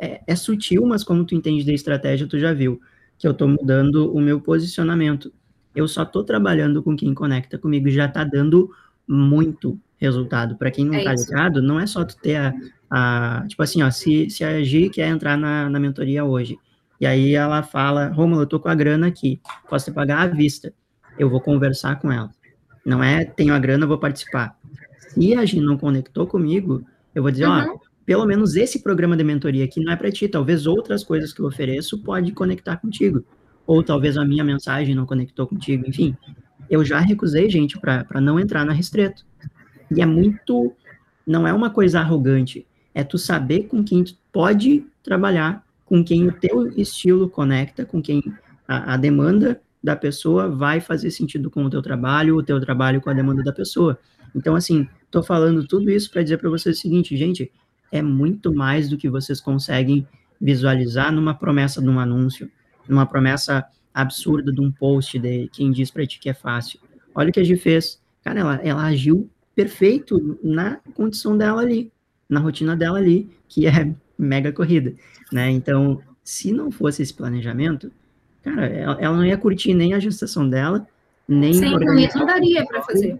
É, 0.00 0.20
é 0.26 0.36
sutil, 0.36 0.84
mas 0.84 1.04
como 1.04 1.24
tu 1.24 1.34
entende 1.34 1.64
da 1.64 1.72
estratégia, 1.72 2.26
tu 2.26 2.38
já 2.38 2.52
viu 2.52 2.80
que 3.20 3.28
eu 3.28 3.32
estou 3.32 3.46
mudando 3.46 4.10
o 4.14 4.18
meu 4.18 4.40
posicionamento. 4.40 5.30
Eu 5.76 5.86
só 5.86 6.04
estou 6.04 6.24
trabalhando 6.24 6.82
com 6.82 6.96
quem 6.96 7.12
conecta 7.12 7.58
comigo 7.58 7.86
e 7.86 7.92
já 7.92 8.06
está 8.06 8.24
dando 8.24 8.70
muito 9.06 9.78
resultado. 9.98 10.56
Para 10.56 10.70
quem 10.70 10.86
não 10.86 10.94
está 10.94 11.12
é 11.12 11.14
ligado, 11.14 11.60
não 11.60 11.78
é 11.78 11.86
só 11.86 12.02
tu 12.02 12.16
ter 12.16 12.36
a, 12.36 12.54
a, 12.90 13.44
tipo 13.46 13.62
assim, 13.62 13.82
ó, 13.82 13.90
se, 13.90 14.30
se 14.30 14.42
a 14.42 14.62
Gi 14.62 14.88
quer 14.88 15.06
entrar 15.08 15.36
na, 15.36 15.68
na 15.68 15.78
mentoria 15.78 16.24
hoje, 16.24 16.58
e 16.98 17.06
aí 17.06 17.34
ela 17.34 17.62
fala, 17.62 18.08
Romulo, 18.08 18.42
eu 18.42 18.46
tô 18.46 18.58
com 18.58 18.70
a 18.70 18.74
grana 18.74 19.08
aqui, 19.08 19.38
posso 19.68 19.90
te 19.90 19.94
pagar 19.94 20.22
à 20.22 20.26
vista, 20.26 20.72
eu 21.18 21.28
vou 21.28 21.42
conversar 21.42 22.00
com 22.00 22.10
ela. 22.10 22.30
Não 22.86 23.04
é, 23.04 23.26
tenho 23.26 23.52
a 23.52 23.58
grana, 23.58 23.86
vou 23.86 23.98
participar. 23.98 24.56
Se 25.10 25.34
a 25.34 25.44
Gi 25.44 25.60
não 25.60 25.76
conectou 25.76 26.26
comigo, 26.26 26.82
eu 27.14 27.22
vou 27.22 27.30
dizer, 27.30 27.46
uhum. 27.46 27.74
ó, 27.74 27.78
pelo 28.04 28.26
menos 28.26 28.56
esse 28.56 28.82
programa 28.82 29.16
de 29.16 29.24
mentoria 29.24 29.64
aqui 29.64 29.82
não 29.82 29.92
é 29.92 29.96
para 29.96 30.10
ti, 30.10 30.28
talvez 30.28 30.66
outras 30.66 31.04
coisas 31.04 31.32
que 31.32 31.40
eu 31.40 31.46
ofereço 31.46 31.98
pode 32.02 32.32
conectar 32.32 32.76
contigo, 32.76 33.24
ou 33.66 33.82
talvez 33.82 34.16
a 34.16 34.24
minha 34.24 34.44
mensagem 34.44 34.94
não 34.94 35.06
conectou 35.06 35.46
contigo, 35.46 35.88
enfim. 35.88 36.16
Eu 36.68 36.84
já 36.84 37.00
recusei 37.00 37.48
gente 37.50 37.78
para 37.78 38.20
não 38.20 38.38
entrar 38.38 38.64
na 38.64 38.72
Restreto. 38.72 39.24
E 39.90 40.00
é 40.00 40.06
muito, 40.06 40.72
não 41.26 41.46
é 41.46 41.52
uma 41.52 41.70
coisa 41.70 42.00
arrogante, 42.00 42.66
é 42.94 43.02
tu 43.02 43.18
saber 43.18 43.64
com 43.64 43.82
quem 43.82 44.04
tu 44.04 44.14
pode 44.32 44.84
trabalhar, 45.02 45.64
com 45.84 46.04
quem 46.04 46.26
o 46.28 46.32
teu 46.32 46.68
estilo 46.78 47.28
conecta, 47.28 47.84
com 47.84 48.00
quem 48.00 48.22
a, 48.66 48.94
a 48.94 48.96
demanda 48.96 49.60
da 49.82 49.96
pessoa 49.96 50.48
vai 50.48 50.80
fazer 50.80 51.10
sentido 51.10 51.50
com 51.50 51.64
o 51.64 51.70
teu 51.70 51.82
trabalho, 51.82 52.36
o 52.36 52.42
teu 52.42 52.60
trabalho 52.60 53.00
com 53.00 53.10
a 53.10 53.14
demanda 53.14 53.42
da 53.42 53.52
pessoa. 53.52 53.98
Então, 54.34 54.54
assim, 54.54 54.86
tô 55.10 55.22
falando 55.22 55.66
tudo 55.66 55.90
isso 55.90 56.10
para 56.10 56.22
dizer 56.22 56.38
para 56.38 56.50
vocês 56.50 56.78
o 56.78 56.80
seguinte, 56.80 57.16
gente, 57.16 57.50
é 57.90 58.02
muito 58.02 58.54
mais 58.54 58.88
do 58.88 58.96
que 58.96 59.08
vocês 59.08 59.40
conseguem 59.40 60.06
visualizar 60.40 61.12
numa 61.12 61.34
promessa 61.34 61.82
de 61.82 61.88
um 61.88 61.98
anúncio, 61.98 62.50
numa 62.88 63.06
promessa 63.06 63.64
absurda 63.92 64.52
de 64.52 64.60
um 64.60 64.70
post 64.70 65.18
de 65.18 65.48
quem 65.52 65.70
diz 65.70 65.90
para 65.90 66.06
ti 66.06 66.18
que 66.18 66.30
é 66.30 66.34
fácil. 66.34 66.80
Olha 67.14 67.30
o 67.30 67.32
que 67.32 67.40
a 67.40 67.44
gente 67.44 67.60
fez. 67.60 68.00
Cara, 68.22 68.40
ela, 68.40 68.54
ela 68.62 68.84
agiu 68.84 69.28
perfeito 69.54 70.38
na 70.42 70.78
condição 70.94 71.36
dela 71.36 71.60
ali, 71.60 71.92
na 72.28 72.40
rotina 72.40 72.76
dela 72.76 72.98
ali, 72.98 73.30
que 73.48 73.66
é 73.66 73.92
mega 74.16 74.52
corrida, 74.52 74.94
né? 75.32 75.50
Então, 75.50 76.00
se 76.22 76.52
não 76.52 76.70
fosse 76.70 77.02
esse 77.02 77.12
planejamento, 77.12 77.90
cara, 78.42 78.66
ela, 78.66 78.96
ela 79.00 79.16
não 79.16 79.24
ia 79.24 79.36
curtir 79.36 79.74
nem 79.74 79.94
a 79.94 79.98
gestação 79.98 80.48
dela, 80.48 80.86
nem 81.26 81.52
Sim, 81.54 81.70
não 82.14 82.26
daria 82.26 82.64
para 82.64 82.82
fazer 82.82 83.18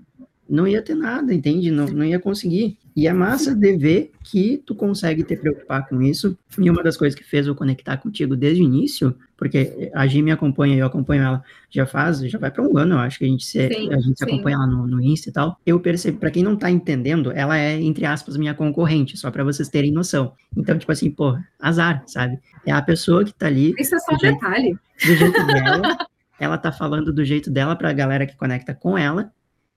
não 0.50 0.66
ia 0.66 0.82
ter 0.82 0.94
nada, 0.94 1.32
entende? 1.32 1.70
Não, 1.70 1.86
não 1.86 2.04
ia 2.04 2.18
conseguir. 2.18 2.76
E 2.96 3.06
é 3.06 3.12
massa 3.12 3.54
de 3.54 3.76
ver 3.76 4.10
que 4.24 4.60
tu 4.66 4.74
consegue 4.74 5.22
te 5.22 5.36
preocupar 5.36 5.88
com 5.88 6.02
isso. 6.02 6.36
E 6.58 6.68
uma 6.68 6.82
das 6.82 6.96
coisas 6.96 7.18
que 7.18 7.24
fez 7.24 7.46
eu 7.46 7.54
conectar 7.54 7.96
contigo 7.96 8.36
desde 8.36 8.62
o 8.62 8.66
início, 8.66 9.14
porque 9.36 9.90
a 9.94 10.06
Gi 10.06 10.20
me 10.20 10.32
acompanha, 10.32 10.76
eu 10.76 10.86
acompanho 10.86 11.22
ela 11.22 11.44
já 11.70 11.86
faz, 11.86 12.18
já 12.20 12.38
vai 12.38 12.50
para 12.50 12.66
um 12.66 12.76
ano, 12.76 12.96
eu 12.96 12.98
acho 12.98 13.18
que 13.18 13.24
a 13.24 13.28
gente 13.28 13.44
se, 13.46 13.68
sim, 13.68 13.92
a 13.92 14.00
gente 14.00 14.18
se 14.18 14.24
acompanha 14.24 14.58
lá 14.58 14.66
no, 14.66 14.86
no 14.86 15.00
Insta 15.00 15.30
e 15.30 15.32
tal. 15.32 15.56
Eu 15.64 15.78
percebo, 15.78 16.18
para 16.18 16.30
quem 16.30 16.42
não 16.42 16.56
tá 16.56 16.68
entendendo, 16.68 17.30
ela 17.30 17.56
é, 17.56 17.80
entre 17.80 18.04
aspas, 18.04 18.36
minha 18.36 18.52
concorrente, 18.52 19.16
só 19.16 19.30
para 19.30 19.44
vocês 19.44 19.68
terem 19.68 19.92
noção. 19.92 20.32
Então, 20.56 20.76
tipo 20.76 20.90
assim, 20.90 21.10
pô, 21.10 21.38
azar, 21.60 22.02
sabe? 22.06 22.38
É 22.66 22.72
a 22.72 22.82
pessoa 22.82 23.24
que 23.24 23.32
tá 23.32 23.46
ali. 23.46 23.72
Isso 23.78 23.94
é 23.94 23.98
só 24.00 24.14
um 24.14 24.18
detalhe. 24.18 24.76
Do 25.06 25.14
jeito 25.14 25.46
dela. 25.46 25.96
ela 26.40 26.56
tá 26.56 26.72
falando 26.72 27.12
do 27.12 27.24
jeito 27.24 27.50
dela 27.50 27.76
para 27.76 27.90
a 27.90 27.92
galera 27.92 28.26
que 28.26 28.34
conecta 28.34 28.74
com 28.74 28.96
ela, 28.96 29.30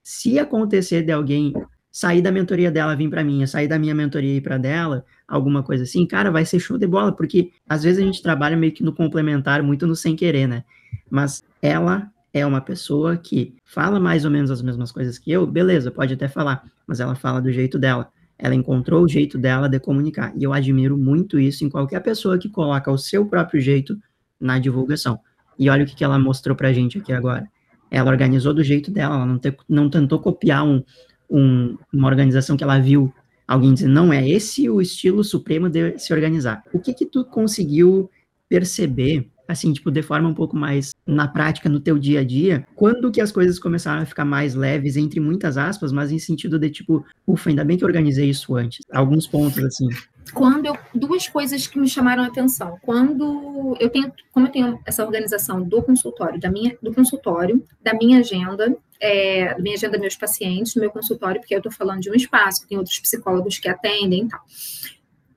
se 0.04 0.38
acontecer 0.38 1.02
de 1.02 1.12
alguém 1.12 1.54
sair 1.90 2.22
da 2.22 2.32
mentoria 2.32 2.72
dela 2.72 2.96
vir 2.96 3.10
para 3.10 3.24
mim, 3.24 3.46
sair 3.46 3.68
da 3.68 3.78
minha 3.78 3.94
mentoria 3.94 4.34
e 4.34 4.38
ir 4.38 4.42
para 4.42 4.58
dela, 4.58 5.06
alguma 5.28 5.62
coisa 5.62 5.84
assim, 5.84 6.06
cara, 6.08 6.32
vai 6.32 6.44
ser 6.44 6.60
show 6.60 6.78
de 6.78 6.88
bola, 6.88 7.16
porque 7.16 7.52
às 7.70 7.84
vezes 7.84 8.02
a 8.02 8.06
gente 8.06 8.22
trabalha 8.22 8.58
meio 8.58 8.74
que 8.74 8.84
no 8.84 8.94
complementar, 8.94 9.62
muito 9.62 9.86
no 9.86 9.96
sem 9.96 10.16
querer, 10.16 10.48
né? 10.48 10.64
Mas 11.10 11.44
ela 11.62 12.12
é 12.34 12.44
uma 12.44 12.60
pessoa 12.60 13.16
que 13.16 13.56
fala 13.64 14.00
mais 14.00 14.26
ou 14.26 14.32
menos 14.32 14.50
as 14.50 14.62
mesmas 14.62 14.92
coisas 14.92 15.20
que 15.20 15.32
eu, 15.32 15.46
beleza, 15.46 15.92
pode 15.92 16.16
até 16.16 16.28
falar, 16.28 16.64
mas 16.88 17.00
ela 17.00 17.14
fala 17.14 17.40
do 17.40 17.52
jeito 17.52 17.78
dela. 17.78 18.12
Ela 18.40 18.56
encontrou 18.56 19.04
o 19.04 19.08
jeito 19.08 19.38
dela 19.38 19.70
de 19.70 19.80
comunicar. 19.80 20.34
E 20.36 20.44
eu 20.44 20.52
admiro 20.52 20.98
muito 20.98 21.40
isso 21.40 21.64
em 21.64 21.70
qualquer 21.70 22.00
pessoa 22.00 22.40
que 22.40 22.50
coloca 22.50 22.92
o 22.92 22.98
seu 22.98 23.26
próprio 23.28 23.62
jeito 23.62 23.96
na 24.40 24.58
divulgação. 24.58 25.20
E 25.58 25.70
olha 25.70 25.84
o 25.84 25.88
que, 25.88 25.96
que 25.96 26.04
ela 26.04 26.18
mostrou 26.18 26.56
pra 26.56 26.74
gente 26.74 26.98
aqui 26.98 27.14
agora. 27.14 27.48
Ela 27.94 28.10
organizou 28.10 28.54
do 28.54 28.64
jeito 28.64 28.90
dela, 28.90 29.16
ela 29.16 29.26
não, 29.26 29.38
te, 29.38 29.56
não 29.70 29.88
tentou 29.88 30.18
copiar 30.18 30.66
um, 30.66 30.84
um, 31.30 31.78
uma 31.94 32.08
organização 32.08 32.58
que 32.58 32.64
ela 32.64 32.80
viu 32.80 33.14
alguém 33.48 33.74
dizer, 33.74 33.88
não, 33.88 34.12
é 34.12 34.28
esse 34.28 34.68
o 34.68 34.82
estilo 34.82 35.24
supremo 35.24 35.70
de 35.70 36.00
se 36.00 36.12
organizar. 36.12 36.64
O 36.74 36.80
que 36.80 36.94
que 36.94 37.06
tu 37.06 37.24
conseguiu 37.24 38.10
perceber, 38.50 39.30
assim, 39.48 39.72
tipo, 39.72 39.92
de 39.92 40.02
forma 40.02 40.28
um 40.28 40.34
pouco 40.34 40.56
mais 40.56 40.96
na 41.06 41.28
prática, 41.28 41.70
no 41.70 41.80
teu 41.80 42.00
dia 42.00 42.22
a 42.22 42.24
dia, 42.24 42.66
quando 42.76 43.12
que 43.12 43.22
as 43.22 43.32
coisas 43.32 43.60
começaram 43.60 44.02
a 44.02 44.06
ficar 44.06 44.26
mais 44.26 44.56
leves, 44.56 44.98
entre 44.98 45.20
muitas 45.20 45.56
aspas, 45.56 45.92
mas 45.92 46.12
em 46.12 46.18
sentido 46.18 46.58
de, 46.58 46.72
tipo, 46.72 47.06
ufa, 47.28 47.50
ainda 47.50 47.64
bem 47.64 47.78
que 47.78 47.84
eu 47.84 47.88
organizei 47.88 48.28
isso 48.28 48.56
antes. 48.56 48.84
Alguns 48.92 49.28
pontos, 49.28 49.64
assim 49.64 49.88
quando 50.32 50.66
eu, 50.66 50.78
duas 50.94 51.28
coisas 51.28 51.68
que 51.68 51.80
me 51.80 51.88
chamaram 51.88 52.24
a 52.24 52.28
atenção. 52.28 52.78
Quando 52.82 53.76
eu 53.80 53.90
tenho, 53.90 54.12
como 54.32 54.48
eu 54.48 54.52
tenho 54.52 54.80
essa 54.86 55.04
organização 55.04 55.62
do 55.62 55.82
consultório, 55.82 56.40
da 56.40 56.50
minha, 56.50 56.78
do 56.82 56.94
consultório, 56.94 57.64
da 57.82 57.94
minha 57.94 58.20
agenda, 58.20 58.76
é, 59.00 59.54
da 59.54 59.60
minha 59.60 59.76
agenda 59.76 59.98
meus 59.98 60.16
pacientes, 60.16 60.74
do 60.74 60.80
meu 60.80 60.92
consultório, 60.92 61.42
porque 61.42 61.54
eu 61.54 61.60
estou 61.60 61.72
falando 61.72 62.02
de 62.02 62.10
um 62.10 62.16
espaço, 62.16 62.68
tem 62.68 62.78
outros 62.78 63.00
psicólogos 63.00 63.60
que 63.60 63.68
atendem 63.68 64.26
e 64.26 64.28
tal. 64.30 64.42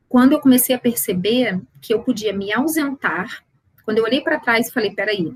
Quando 0.09 0.33
eu 0.33 0.41
comecei 0.41 0.75
a 0.75 0.79
perceber 0.79 1.61
que 1.81 1.93
eu 1.93 2.03
podia 2.03 2.33
me 2.33 2.53
ausentar, 2.53 3.45
quando 3.85 3.99
eu 3.99 4.05
olhei 4.05 4.21
para 4.21 4.39
trás 4.39 4.69
e 4.69 4.73
falei, 4.73 4.93
peraí, 4.93 5.35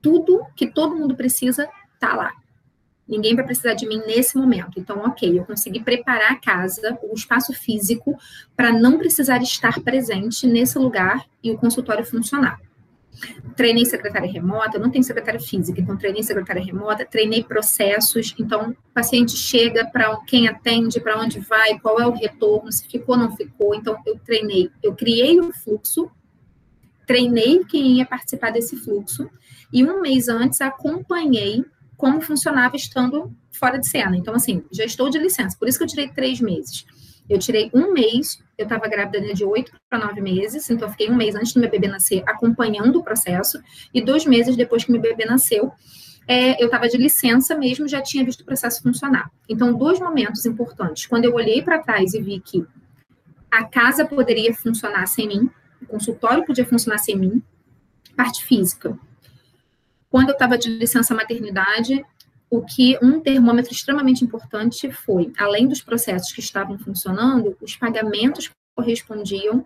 tudo 0.00 0.44
que 0.56 0.66
todo 0.66 0.96
mundo 0.96 1.14
precisa 1.14 1.68
tá 2.00 2.14
lá. 2.14 2.41
Ninguém 3.08 3.34
vai 3.34 3.44
precisar 3.44 3.74
de 3.74 3.86
mim 3.86 4.00
nesse 4.06 4.36
momento. 4.36 4.78
Então, 4.78 4.98
ok, 5.04 5.38
eu 5.38 5.44
consegui 5.44 5.82
preparar 5.82 6.32
a 6.32 6.40
casa, 6.40 6.98
o 7.02 7.14
espaço 7.14 7.52
físico, 7.52 8.16
para 8.56 8.72
não 8.72 8.98
precisar 8.98 9.42
estar 9.42 9.80
presente 9.80 10.46
nesse 10.46 10.78
lugar 10.78 11.26
e 11.42 11.50
o 11.50 11.58
consultório 11.58 12.04
funcionar. 12.04 12.60
Treinei 13.54 13.84
secretária 13.84 14.30
remota, 14.30 14.78
não 14.78 14.90
tenho 14.90 15.04
secretária 15.04 15.38
física, 15.38 15.80
então 15.80 15.96
treinei 15.96 16.22
secretária 16.22 16.64
remota, 16.64 17.04
treinei 17.04 17.44
processos, 17.44 18.34
então 18.38 18.70
o 18.70 18.76
paciente 18.94 19.36
chega 19.36 19.84
para 19.84 20.16
quem 20.26 20.48
atende, 20.48 20.98
para 20.98 21.20
onde 21.20 21.38
vai, 21.38 21.78
qual 21.78 22.00
é 22.00 22.06
o 22.06 22.12
retorno, 22.12 22.72
se 22.72 22.88
ficou 22.88 23.14
ou 23.14 23.20
não 23.20 23.36
ficou. 23.36 23.74
Então 23.74 23.98
eu 24.06 24.18
treinei, 24.18 24.70
eu 24.82 24.94
criei 24.94 25.38
o 25.38 25.52
fluxo, 25.52 26.10
treinei 27.06 27.62
quem 27.64 27.98
ia 27.98 28.06
participar 28.06 28.50
desse 28.50 28.76
fluxo 28.76 29.28
e 29.72 29.84
um 29.84 30.00
mês 30.00 30.28
antes 30.28 30.60
acompanhei 30.60 31.64
como 32.02 32.20
funcionava 32.20 32.74
estando 32.74 33.32
fora 33.52 33.78
de 33.78 33.86
cena. 33.86 34.16
Então, 34.16 34.34
assim, 34.34 34.64
já 34.72 34.84
estou 34.84 35.08
de 35.08 35.20
licença, 35.20 35.56
por 35.56 35.68
isso 35.68 35.78
que 35.78 35.84
eu 35.84 35.88
tirei 35.88 36.08
três 36.08 36.40
meses. 36.40 36.84
Eu 37.30 37.38
tirei 37.38 37.70
um 37.72 37.92
mês, 37.92 38.42
eu 38.58 38.64
estava 38.64 38.88
grávida 38.88 39.32
de 39.32 39.44
oito 39.44 39.70
para 39.88 40.04
nove 40.04 40.20
meses, 40.20 40.68
então 40.68 40.88
eu 40.88 40.90
fiquei 40.90 41.08
um 41.08 41.14
mês 41.14 41.36
antes 41.36 41.52
do 41.52 41.60
meu 41.60 41.70
bebê 41.70 41.86
nascer 41.86 42.24
acompanhando 42.26 42.98
o 42.98 43.04
processo, 43.04 43.62
e 43.94 44.04
dois 44.04 44.26
meses 44.26 44.56
depois 44.56 44.82
que 44.82 44.90
meu 44.90 45.00
bebê 45.00 45.24
nasceu, 45.24 45.70
é, 46.26 46.60
eu 46.60 46.66
estava 46.66 46.88
de 46.88 46.96
licença 46.96 47.56
mesmo, 47.56 47.86
já 47.86 48.02
tinha 48.02 48.24
visto 48.24 48.40
o 48.40 48.44
processo 48.44 48.82
funcionar. 48.82 49.30
Então, 49.48 49.72
dois 49.72 50.00
momentos 50.00 50.44
importantes. 50.44 51.06
Quando 51.06 51.26
eu 51.26 51.34
olhei 51.34 51.62
para 51.62 51.78
trás 51.78 52.14
e 52.14 52.20
vi 52.20 52.40
que 52.40 52.66
a 53.48 53.62
casa 53.62 54.04
poderia 54.04 54.52
funcionar 54.52 55.06
sem 55.06 55.28
mim, 55.28 55.48
o 55.80 55.86
consultório 55.86 56.44
podia 56.44 56.66
funcionar 56.66 56.98
sem 56.98 57.16
mim, 57.16 57.40
parte 58.16 58.44
física. 58.44 58.98
Quando 60.12 60.28
eu 60.28 60.34
estava 60.34 60.58
de 60.58 60.68
licença 60.68 61.14
maternidade, 61.14 62.04
o 62.50 62.60
que 62.60 62.98
um 63.02 63.18
termômetro 63.18 63.72
extremamente 63.72 64.22
importante 64.22 64.92
foi, 64.92 65.32
além 65.38 65.66
dos 65.66 65.80
processos 65.80 66.30
que 66.32 66.40
estavam 66.40 66.78
funcionando, 66.78 67.56
os 67.62 67.76
pagamentos 67.76 68.50
correspondiam. 68.74 69.64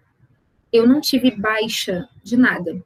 Eu 0.73 0.87
não 0.87 1.01
tive 1.01 1.33
baixa 1.33 2.09
de 2.23 2.37
nada. 2.37 2.81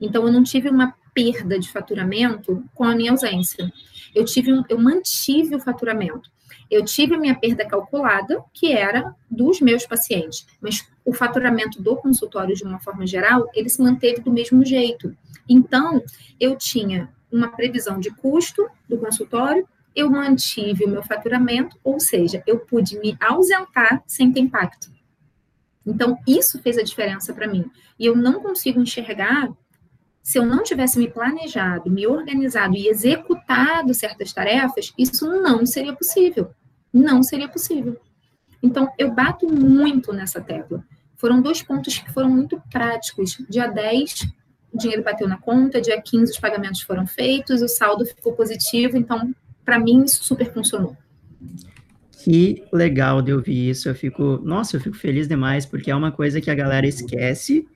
Então, 0.00 0.24
eu 0.24 0.32
não 0.32 0.44
tive 0.44 0.68
uma 0.68 0.94
perda 1.12 1.58
de 1.58 1.68
faturamento 1.72 2.64
com 2.72 2.84
a 2.84 2.94
minha 2.94 3.10
ausência. 3.10 3.72
Eu 4.14 4.24
tive 4.24 4.52
um, 4.52 4.62
eu 4.68 4.78
mantive 4.78 5.56
o 5.56 5.60
faturamento. 5.60 6.30
Eu 6.72 6.82
tive 6.82 7.14
a 7.14 7.18
minha 7.18 7.34
perda 7.34 7.66
calculada, 7.66 8.42
que 8.50 8.72
era 8.72 9.14
dos 9.30 9.60
meus 9.60 9.84
pacientes, 9.84 10.46
mas 10.58 10.88
o 11.04 11.12
faturamento 11.12 11.82
do 11.82 11.94
consultório, 11.96 12.56
de 12.56 12.64
uma 12.64 12.80
forma 12.80 13.06
geral, 13.06 13.46
ele 13.54 13.68
se 13.68 13.82
manteve 13.82 14.22
do 14.22 14.32
mesmo 14.32 14.64
jeito. 14.64 15.14
Então, 15.46 16.02
eu 16.40 16.56
tinha 16.56 17.10
uma 17.30 17.48
previsão 17.48 18.00
de 18.00 18.10
custo 18.10 18.66
do 18.88 18.96
consultório, 18.96 19.68
eu 19.94 20.10
mantive 20.10 20.86
o 20.86 20.88
meu 20.88 21.02
faturamento, 21.02 21.78
ou 21.84 22.00
seja, 22.00 22.42
eu 22.46 22.60
pude 22.60 22.98
me 22.98 23.18
ausentar 23.20 24.02
sem 24.06 24.32
ter 24.32 24.40
impacto. 24.40 24.90
Então, 25.84 26.16
isso 26.26 26.58
fez 26.62 26.78
a 26.78 26.82
diferença 26.82 27.34
para 27.34 27.46
mim. 27.46 27.70
E 27.98 28.06
eu 28.06 28.16
não 28.16 28.40
consigo 28.40 28.80
enxergar 28.80 29.52
se 30.22 30.38
eu 30.38 30.46
não 30.46 30.62
tivesse 30.62 30.98
me 30.98 31.10
planejado, 31.10 31.90
me 31.90 32.06
organizado 32.06 32.74
e 32.74 32.88
executado 32.88 33.92
certas 33.92 34.32
tarefas, 34.32 34.90
isso 34.96 35.26
não 35.26 35.66
seria 35.66 35.92
possível. 35.92 36.50
Não 36.92 37.22
seria 37.22 37.48
possível. 37.48 38.00
Então, 38.62 38.88
eu 38.98 39.10
bato 39.10 39.46
muito 39.52 40.12
nessa 40.12 40.40
tecla. 40.40 40.84
Foram 41.16 41.40
dois 41.40 41.62
pontos 41.62 41.98
que 41.98 42.12
foram 42.12 42.28
muito 42.28 42.60
práticos. 42.70 43.38
Dia 43.48 43.66
10, 43.66 44.26
o 44.72 44.78
dinheiro 44.78 45.02
bateu 45.02 45.28
na 45.28 45.36
conta, 45.36 45.80
dia 45.80 46.00
15 46.00 46.32
os 46.32 46.38
pagamentos 46.38 46.80
foram 46.80 47.06
feitos, 47.06 47.62
o 47.62 47.68
saldo 47.68 48.04
ficou 48.06 48.32
positivo, 48.32 48.96
então, 48.96 49.34
para 49.64 49.78
mim, 49.78 50.04
isso 50.04 50.24
super 50.24 50.52
funcionou. 50.52 50.96
Que 52.22 52.64
legal 52.72 53.20
de 53.20 53.32
ouvir 53.32 53.70
isso. 53.70 53.88
Eu 53.88 53.94
fico, 53.94 54.40
nossa, 54.44 54.76
eu 54.76 54.80
fico 54.80 54.96
feliz 54.96 55.26
demais, 55.26 55.66
porque 55.66 55.90
é 55.90 55.94
uma 55.94 56.12
coisa 56.12 56.40
que 56.40 56.50
a 56.50 56.54
galera 56.54 56.86
esquece, 56.86 57.66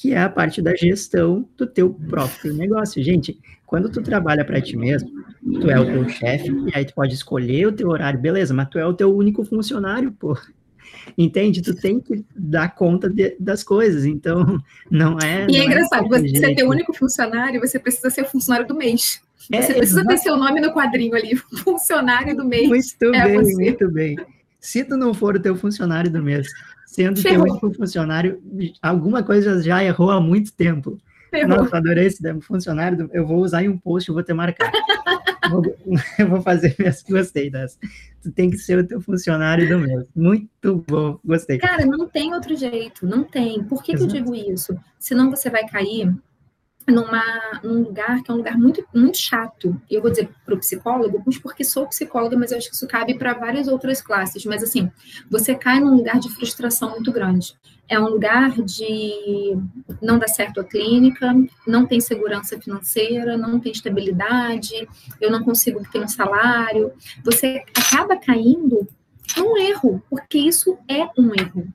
que 0.00 0.14
é 0.14 0.18
a 0.18 0.28
parte 0.28 0.62
da 0.62 0.76
gestão 0.76 1.48
do 1.56 1.66
teu 1.66 1.92
próprio 1.92 2.54
negócio. 2.54 3.02
Gente, 3.02 3.36
quando 3.66 3.90
tu 3.90 4.00
trabalha 4.00 4.44
para 4.44 4.60
ti 4.60 4.76
mesmo, 4.76 5.10
tu 5.60 5.68
é 5.68 5.78
o 5.78 5.84
teu 5.84 6.08
chefe, 6.08 6.50
e 6.50 6.70
aí 6.72 6.84
tu 6.84 6.94
pode 6.94 7.14
escolher 7.14 7.66
o 7.66 7.72
teu 7.72 7.88
horário, 7.88 8.20
beleza, 8.20 8.54
mas 8.54 8.68
tu 8.68 8.78
é 8.78 8.86
o 8.86 8.94
teu 8.94 9.12
único 9.12 9.44
funcionário, 9.44 10.12
pô. 10.12 10.38
Entende? 11.16 11.60
Tu 11.60 11.74
tem 11.74 11.98
que 11.98 12.24
dar 12.32 12.76
conta 12.76 13.10
de, 13.10 13.36
das 13.40 13.64
coisas, 13.64 14.04
então 14.04 14.62
não 14.88 15.18
é. 15.18 15.46
E 15.50 15.56
é 15.56 15.58
não 15.58 15.62
é 15.62 15.64
engraçado, 15.64 16.14
é 16.14 16.20
você 16.20 16.28
ser 16.28 16.64
o 16.64 16.70
único 16.70 16.92
funcionário, 16.92 17.60
você 17.60 17.78
precisa 17.80 18.08
ser 18.08 18.22
o 18.22 18.26
funcionário 18.26 18.68
do 18.68 18.76
mês. 18.76 19.20
É, 19.50 19.62
você 19.62 19.74
precisa 19.74 20.04
ter 20.06 20.18
seu 20.18 20.36
nome 20.36 20.60
no 20.60 20.72
quadrinho 20.72 21.16
ali, 21.16 21.34
funcionário 21.64 22.36
do 22.36 22.44
mês. 22.44 22.68
Muito 22.68 23.14
é 23.14 23.24
bem, 23.24 23.36
você. 23.36 23.52
muito 23.52 23.90
bem. 23.90 24.16
Se 24.60 24.84
tu 24.84 24.96
não 24.96 25.12
for 25.12 25.34
o 25.34 25.40
teu 25.40 25.56
funcionário 25.56 26.10
do 26.10 26.22
mês, 26.22 26.46
sendo 26.88 27.20
Ferrou. 27.20 27.44
teu 27.44 27.52
único 27.52 27.74
funcionário, 27.74 28.42
alguma 28.80 29.22
coisa 29.22 29.62
já 29.62 29.84
errou 29.84 30.10
há 30.10 30.18
muito 30.18 30.54
tempo. 30.54 30.98
Ferrou. 31.30 31.58
Nossa, 31.58 31.76
adorei 31.76 32.06
esse 32.06 32.22
funcionário. 32.40 33.10
Eu 33.12 33.26
vou 33.26 33.40
usar 33.40 33.62
em 33.62 33.68
um 33.68 33.76
post, 33.76 34.08
eu 34.08 34.14
vou 34.14 34.24
ter 34.24 34.32
marcado. 34.32 34.72
vou, 35.50 35.62
eu 36.18 36.28
vou 36.28 36.40
fazer 36.40 36.74
minhas. 36.78 37.02
Gostei 37.02 37.50
dessa. 37.50 37.76
Tu 38.22 38.32
tem 38.32 38.48
que 38.48 38.56
ser 38.56 38.78
o 38.78 38.86
teu 38.86 39.02
funcionário 39.02 39.68
do 39.68 39.78
mês. 39.78 40.08
Muito 40.16 40.82
bom, 40.88 41.20
gostei. 41.22 41.58
Cara, 41.58 41.84
não 41.84 42.08
tem 42.08 42.32
outro 42.32 42.56
jeito, 42.56 43.06
não 43.06 43.22
tem. 43.22 43.62
Por 43.64 43.82
que, 43.82 43.94
que 43.94 44.02
eu 44.02 44.06
digo 44.06 44.34
isso? 44.34 44.74
Senão 44.98 45.28
você 45.28 45.50
vai 45.50 45.68
cair 45.68 46.10
numa, 46.90 47.22
num 47.62 47.82
lugar 47.82 48.22
que 48.22 48.30
é 48.30 48.34
um 48.34 48.38
lugar 48.38 48.58
muito, 48.58 48.84
muito 48.94 49.18
chato. 49.18 49.80
E 49.90 49.94
eu 49.94 50.02
vou 50.02 50.10
dizer 50.10 50.28
para 50.44 50.54
o 50.54 50.58
psicólogo, 50.58 51.22
porque 51.42 51.64
sou 51.64 51.86
psicóloga, 51.86 52.36
mas 52.36 52.50
eu 52.50 52.58
acho 52.58 52.68
que 52.68 52.74
isso 52.74 52.86
cabe 52.86 53.14
para 53.14 53.34
várias 53.34 53.68
outras 53.68 54.00
classes. 54.00 54.44
Mas 54.44 54.62
assim, 54.62 54.90
você 55.30 55.54
cai 55.54 55.80
num 55.80 55.94
lugar 55.94 56.18
de 56.18 56.28
frustração 56.30 56.90
muito 56.90 57.12
grande. 57.12 57.54
É 57.88 57.98
um 57.98 58.08
lugar 58.08 58.50
de 58.62 59.56
não 60.02 60.18
dar 60.18 60.28
certo 60.28 60.60
a 60.60 60.64
clínica, 60.64 61.34
não 61.66 61.86
tem 61.86 62.00
segurança 62.00 62.60
financeira, 62.60 63.36
não 63.36 63.58
tem 63.58 63.72
estabilidade, 63.72 64.86
eu 65.20 65.30
não 65.30 65.42
consigo 65.42 65.82
ter 65.90 66.00
um 66.00 66.08
salário. 66.08 66.92
Você 67.24 67.62
acaba 67.74 68.16
caindo 68.16 68.86
num 69.36 69.56
erro, 69.56 70.02
porque 70.10 70.38
isso 70.38 70.76
é 70.88 71.08
um 71.18 71.32
erro. 71.38 71.66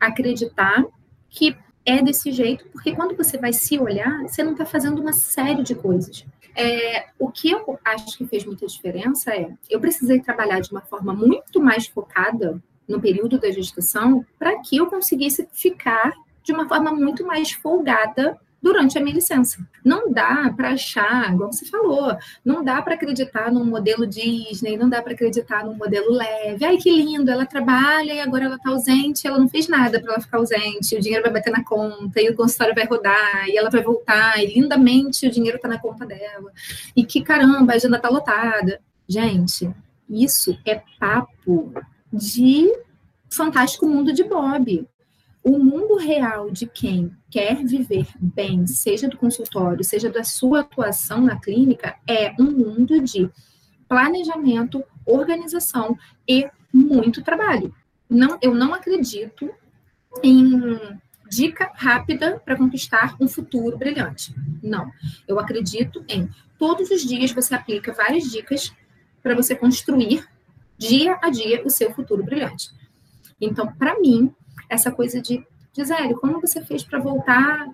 Acreditar 0.00 0.84
que 1.28 1.56
é 1.88 2.02
desse 2.02 2.30
jeito, 2.30 2.66
porque 2.70 2.94
quando 2.94 3.16
você 3.16 3.38
vai 3.38 3.52
se 3.52 3.78
olhar, 3.78 4.22
você 4.22 4.42
não 4.42 4.52
está 4.52 4.66
fazendo 4.66 5.00
uma 5.00 5.12
série 5.12 5.62
de 5.62 5.74
coisas. 5.74 6.24
É, 6.54 7.06
o 7.18 7.30
que 7.30 7.50
eu 7.50 7.78
acho 7.84 8.18
que 8.18 8.26
fez 8.26 8.44
muita 8.44 8.66
diferença 8.66 9.32
é 9.32 9.50
eu 9.70 9.80
precisei 9.80 10.20
trabalhar 10.20 10.60
de 10.60 10.70
uma 10.70 10.80
forma 10.82 11.14
muito 11.14 11.60
mais 11.60 11.86
focada 11.86 12.60
no 12.86 13.00
período 13.00 13.38
da 13.38 13.50
gestação 13.50 14.24
para 14.38 14.58
que 14.60 14.76
eu 14.76 14.86
conseguisse 14.86 15.48
ficar 15.52 16.12
de 16.42 16.52
uma 16.52 16.68
forma 16.68 16.92
muito 16.92 17.24
mais 17.24 17.52
folgada 17.52 18.38
durante 18.62 18.98
a 18.98 19.00
minha 19.00 19.14
licença. 19.14 19.58
Não 19.84 20.12
dá 20.12 20.52
para 20.54 20.70
achar, 20.70 21.32
igual 21.32 21.52
você 21.52 21.64
falou, 21.66 22.16
não 22.44 22.62
dá 22.62 22.82
para 22.82 22.94
acreditar 22.94 23.52
num 23.52 23.64
modelo 23.64 24.06
Disney, 24.06 24.76
não 24.76 24.88
dá 24.88 25.00
para 25.00 25.12
acreditar 25.12 25.64
num 25.64 25.74
modelo 25.74 26.12
leve. 26.12 26.64
Ai, 26.64 26.76
que 26.76 26.90
lindo, 26.90 27.30
ela 27.30 27.46
trabalha 27.46 28.12
e 28.12 28.20
agora 28.20 28.44
ela 28.44 28.56
está 28.56 28.70
ausente, 28.70 29.26
ela 29.26 29.38
não 29.38 29.48
fez 29.48 29.68
nada 29.68 30.00
para 30.00 30.12
ela 30.12 30.20
ficar 30.20 30.38
ausente, 30.38 30.96
o 30.96 31.00
dinheiro 31.00 31.22
vai 31.22 31.32
bater 31.32 31.50
na 31.50 31.64
conta, 31.64 32.20
e 32.20 32.28
o 32.28 32.36
consultório 32.36 32.74
vai 32.74 32.84
rodar, 32.84 33.48
e 33.48 33.56
ela 33.56 33.70
vai 33.70 33.82
voltar, 33.82 34.38
e 34.42 34.54
lindamente 34.54 35.26
o 35.26 35.30
dinheiro 35.30 35.56
está 35.56 35.68
na 35.68 35.78
conta 35.78 36.04
dela. 36.04 36.52
E 36.94 37.04
que 37.04 37.22
caramba, 37.22 37.72
a 37.72 37.76
agenda 37.76 37.96
está 37.96 38.08
lotada. 38.08 38.80
Gente, 39.08 39.70
isso 40.08 40.58
é 40.66 40.82
papo 40.98 41.72
de 42.12 42.70
fantástico 43.30 43.86
mundo 43.86 44.12
de 44.12 44.24
Bob 44.24 44.86
o 45.48 45.58
mundo 45.58 45.96
real 45.96 46.50
de 46.50 46.66
quem 46.66 47.10
quer 47.30 47.64
viver 47.64 48.06
bem, 48.20 48.66
seja 48.66 49.08
do 49.08 49.16
consultório, 49.16 49.82
seja 49.82 50.10
da 50.10 50.22
sua 50.22 50.60
atuação 50.60 51.22
na 51.22 51.40
clínica, 51.40 51.96
é 52.06 52.34
um 52.38 52.50
mundo 52.50 53.00
de 53.00 53.30
planejamento, 53.88 54.84
organização 55.06 55.96
e 56.28 56.46
muito 56.70 57.22
trabalho. 57.22 57.74
Não, 58.10 58.38
eu 58.42 58.54
não 58.54 58.74
acredito 58.74 59.50
em 60.22 60.78
dica 61.30 61.72
rápida 61.74 62.38
para 62.44 62.56
conquistar 62.56 63.16
um 63.18 63.26
futuro 63.26 63.78
brilhante. 63.78 64.34
Não. 64.62 64.92
Eu 65.26 65.40
acredito 65.40 66.04
em 66.08 66.28
todos 66.58 66.90
os 66.90 67.02
dias 67.02 67.32
você 67.32 67.54
aplica 67.54 67.92
várias 67.92 68.24
dicas 68.24 68.70
para 69.22 69.34
você 69.34 69.54
construir 69.54 70.26
dia 70.76 71.18
a 71.22 71.30
dia 71.30 71.64
o 71.64 71.70
seu 71.70 71.90
futuro 71.94 72.22
brilhante. 72.22 72.70
Então, 73.40 73.72
para 73.74 73.98
mim, 73.98 74.34
essa 74.68 74.90
coisa 74.90 75.20
de, 75.20 75.44
Gisele, 75.72 76.14
como 76.14 76.40
você 76.40 76.62
fez 76.64 76.82
para 76.82 76.98
voltar? 76.98 77.68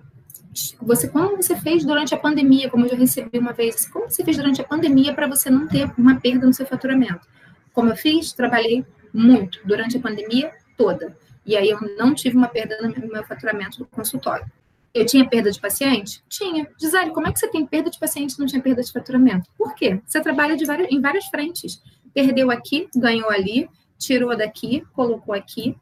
Você, 0.81 1.07
como 1.07 1.35
você 1.35 1.55
fez 1.57 1.83
durante 1.83 2.13
a 2.13 2.17
pandemia, 2.17 2.69
como 2.69 2.85
eu 2.85 2.89
já 2.89 2.95
recebi 2.95 3.37
uma 3.37 3.51
vez, 3.51 3.87
como 3.87 4.09
você 4.09 4.23
fez 4.23 4.37
durante 4.37 4.61
a 4.61 4.63
pandemia 4.63 5.13
para 5.13 5.27
você 5.27 5.49
não 5.49 5.67
ter 5.67 5.91
uma 5.97 6.19
perda 6.19 6.45
no 6.45 6.53
seu 6.53 6.65
faturamento? 6.65 7.27
Como 7.73 7.89
eu 7.89 7.95
fiz, 7.97 8.31
trabalhei 8.31 8.85
muito 9.13 9.59
durante 9.65 9.97
a 9.97 9.99
pandemia 9.99 10.51
toda. 10.77 11.15
E 11.45 11.55
aí 11.57 11.69
eu 11.69 11.79
não 11.97 12.15
tive 12.15 12.37
uma 12.37 12.47
perda 12.47 12.77
no 12.81 13.07
meu 13.07 13.23
faturamento 13.23 13.79
do 13.79 13.85
consultório. 13.85 14.45
Eu 14.93 15.05
tinha 15.05 15.27
perda 15.27 15.51
de 15.51 15.59
paciente? 15.59 16.23
Tinha. 16.29 16.65
Gisele, 16.79 17.11
como 17.11 17.27
é 17.27 17.33
que 17.33 17.37
você 17.37 17.49
tem 17.49 17.65
perda 17.65 17.89
de 17.89 17.99
paciente 17.99 18.33
e 18.33 18.39
não 18.39 18.47
tinha 18.47 18.61
perda 18.61 18.81
de 18.81 18.91
faturamento? 18.91 19.49
Por 19.57 19.75
quê? 19.75 19.99
Você 20.05 20.21
trabalha 20.21 20.55
várias, 20.65 20.89
em 20.89 21.01
várias 21.01 21.25
frentes. 21.25 21.81
Perdeu 22.13 22.49
aqui, 22.49 22.87
ganhou 22.95 23.29
ali, 23.29 23.69
tirou 23.99 24.35
daqui, 24.37 24.83
colocou 24.93 25.35
aqui 25.35 25.75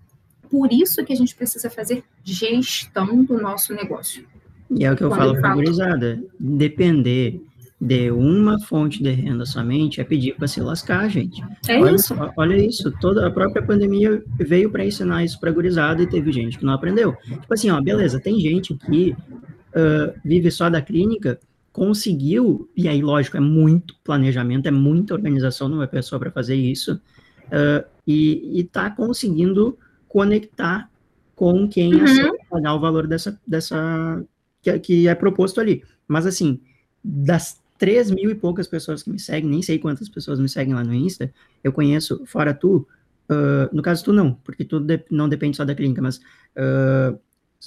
por 0.50 0.72
isso 0.72 1.04
que 1.04 1.14
a 1.14 1.16
gente 1.16 1.36
precisa 1.36 1.70
fazer 1.70 2.04
gestão 2.24 3.24
do 3.24 3.40
nosso 3.42 3.74
negócio. 3.74 4.26
E 4.70 4.86
é 4.86 4.92
o 4.92 4.96
que 4.96 5.04
eu 5.04 5.10
Quando 5.10 5.20
falo 5.20 5.42
para 5.42 5.52
a 5.52 5.56
gurizada, 5.56 6.24
depender 6.40 7.42
de 7.84 8.10
uma 8.12 8.60
fonte 8.62 9.04
de 9.04 9.12
renda 9.12 9.46
somente 9.46 10.00
é 10.00 10.06
pedir 10.06 10.36
para 10.36 10.48
se 10.48 10.62
lascar, 10.62 11.10
gente. 11.10 11.44
É 11.68 11.78
olha, 11.80 11.96
isso. 11.96 12.16
Olha 12.38 12.56
isso, 12.56 12.92
toda 13.02 13.28
a 13.28 13.32
própria 13.32 13.62
pandemia 13.62 14.24
veio 14.40 14.72
para 14.72 14.86
ensinar 14.86 15.24
isso 15.24 15.38
para 15.38 15.50
a 15.50 15.54
gurizada 15.54 16.02
e 16.02 16.08
teve 16.08 16.32
gente 16.32 16.58
que 16.58 16.66
não 16.66 16.74
aprendeu. 16.74 17.14
Tipo 17.26 17.54
assim, 17.54 17.70
ó, 17.70 17.82
beleza, 17.82 18.22
tem 18.22 18.40
gente 18.40 18.74
que 18.74 19.12
uh, 19.12 20.18
vive 20.24 20.50
só 20.50 20.70
da 20.70 20.82
clínica, 20.82 21.38
conseguiu, 21.74 22.70
e 22.78 22.88
aí, 22.88 23.02
lógico, 23.02 23.36
é 23.36 23.42
muito 23.42 23.96
planejamento, 24.02 24.68
é 24.68 24.72
muita 24.72 25.14
organização 25.14 25.68
numa 25.68 25.88
pessoa 25.88 26.20
para 26.20 26.32
fazer 26.32 26.56
isso, 26.56 26.94
uh, 26.94 27.84
e 28.08 28.62
está 28.62 28.90
conseguindo 28.92 29.78
conectar 30.14 30.88
com 31.36 31.68
quem 31.68 31.96
uhum. 31.96 32.04
aceita 32.04 32.38
pagar 32.48 32.76
o 32.76 32.80
valor 32.80 33.08
dessa, 33.08 33.42
dessa 33.48 34.24
que, 34.62 34.80
que, 34.80 35.08
é 35.08 35.16
proposto 35.16 35.60
ali. 35.60 35.84
Mas 36.08 36.28
assim, 36.28 36.62
das 37.04 37.60
três 37.80 38.12
mil 38.12 38.30
e 38.30 38.36
poucas 38.36 38.68
pessoas 38.68 39.02
que 39.02 39.10
me 39.10 39.20
seguem, 39.20 39.50
nem 39.50 39.64
sei 39.64 39.80
quantas 39.80 40.08
pessoas 40.08 40.40
me 40.40 40.48
seguem 40.48 40.76
lá 40.76 40.84
no 40.84 40.94
Insta, 40.94 41.34
eu 41.64 41.74
conheço, 41.74 42.24
fora 42.28 42.54
tu, 42.54 42.88
uh, 43.28 43.76
no 43.76 43.82
caso 43.82 44.06
tu 44.06 44.14
não, 44.14 44.36
porque 44.36 44.64
tu 44.64 44.80
de, 44.80 45.04
não 45.10 45.28
depende 45.28 45.58
só 45.58 45.66
da 45.66 45.74
clínica, 45.74 46.00
mas 46.00 46.18
uh, 46.18 47.20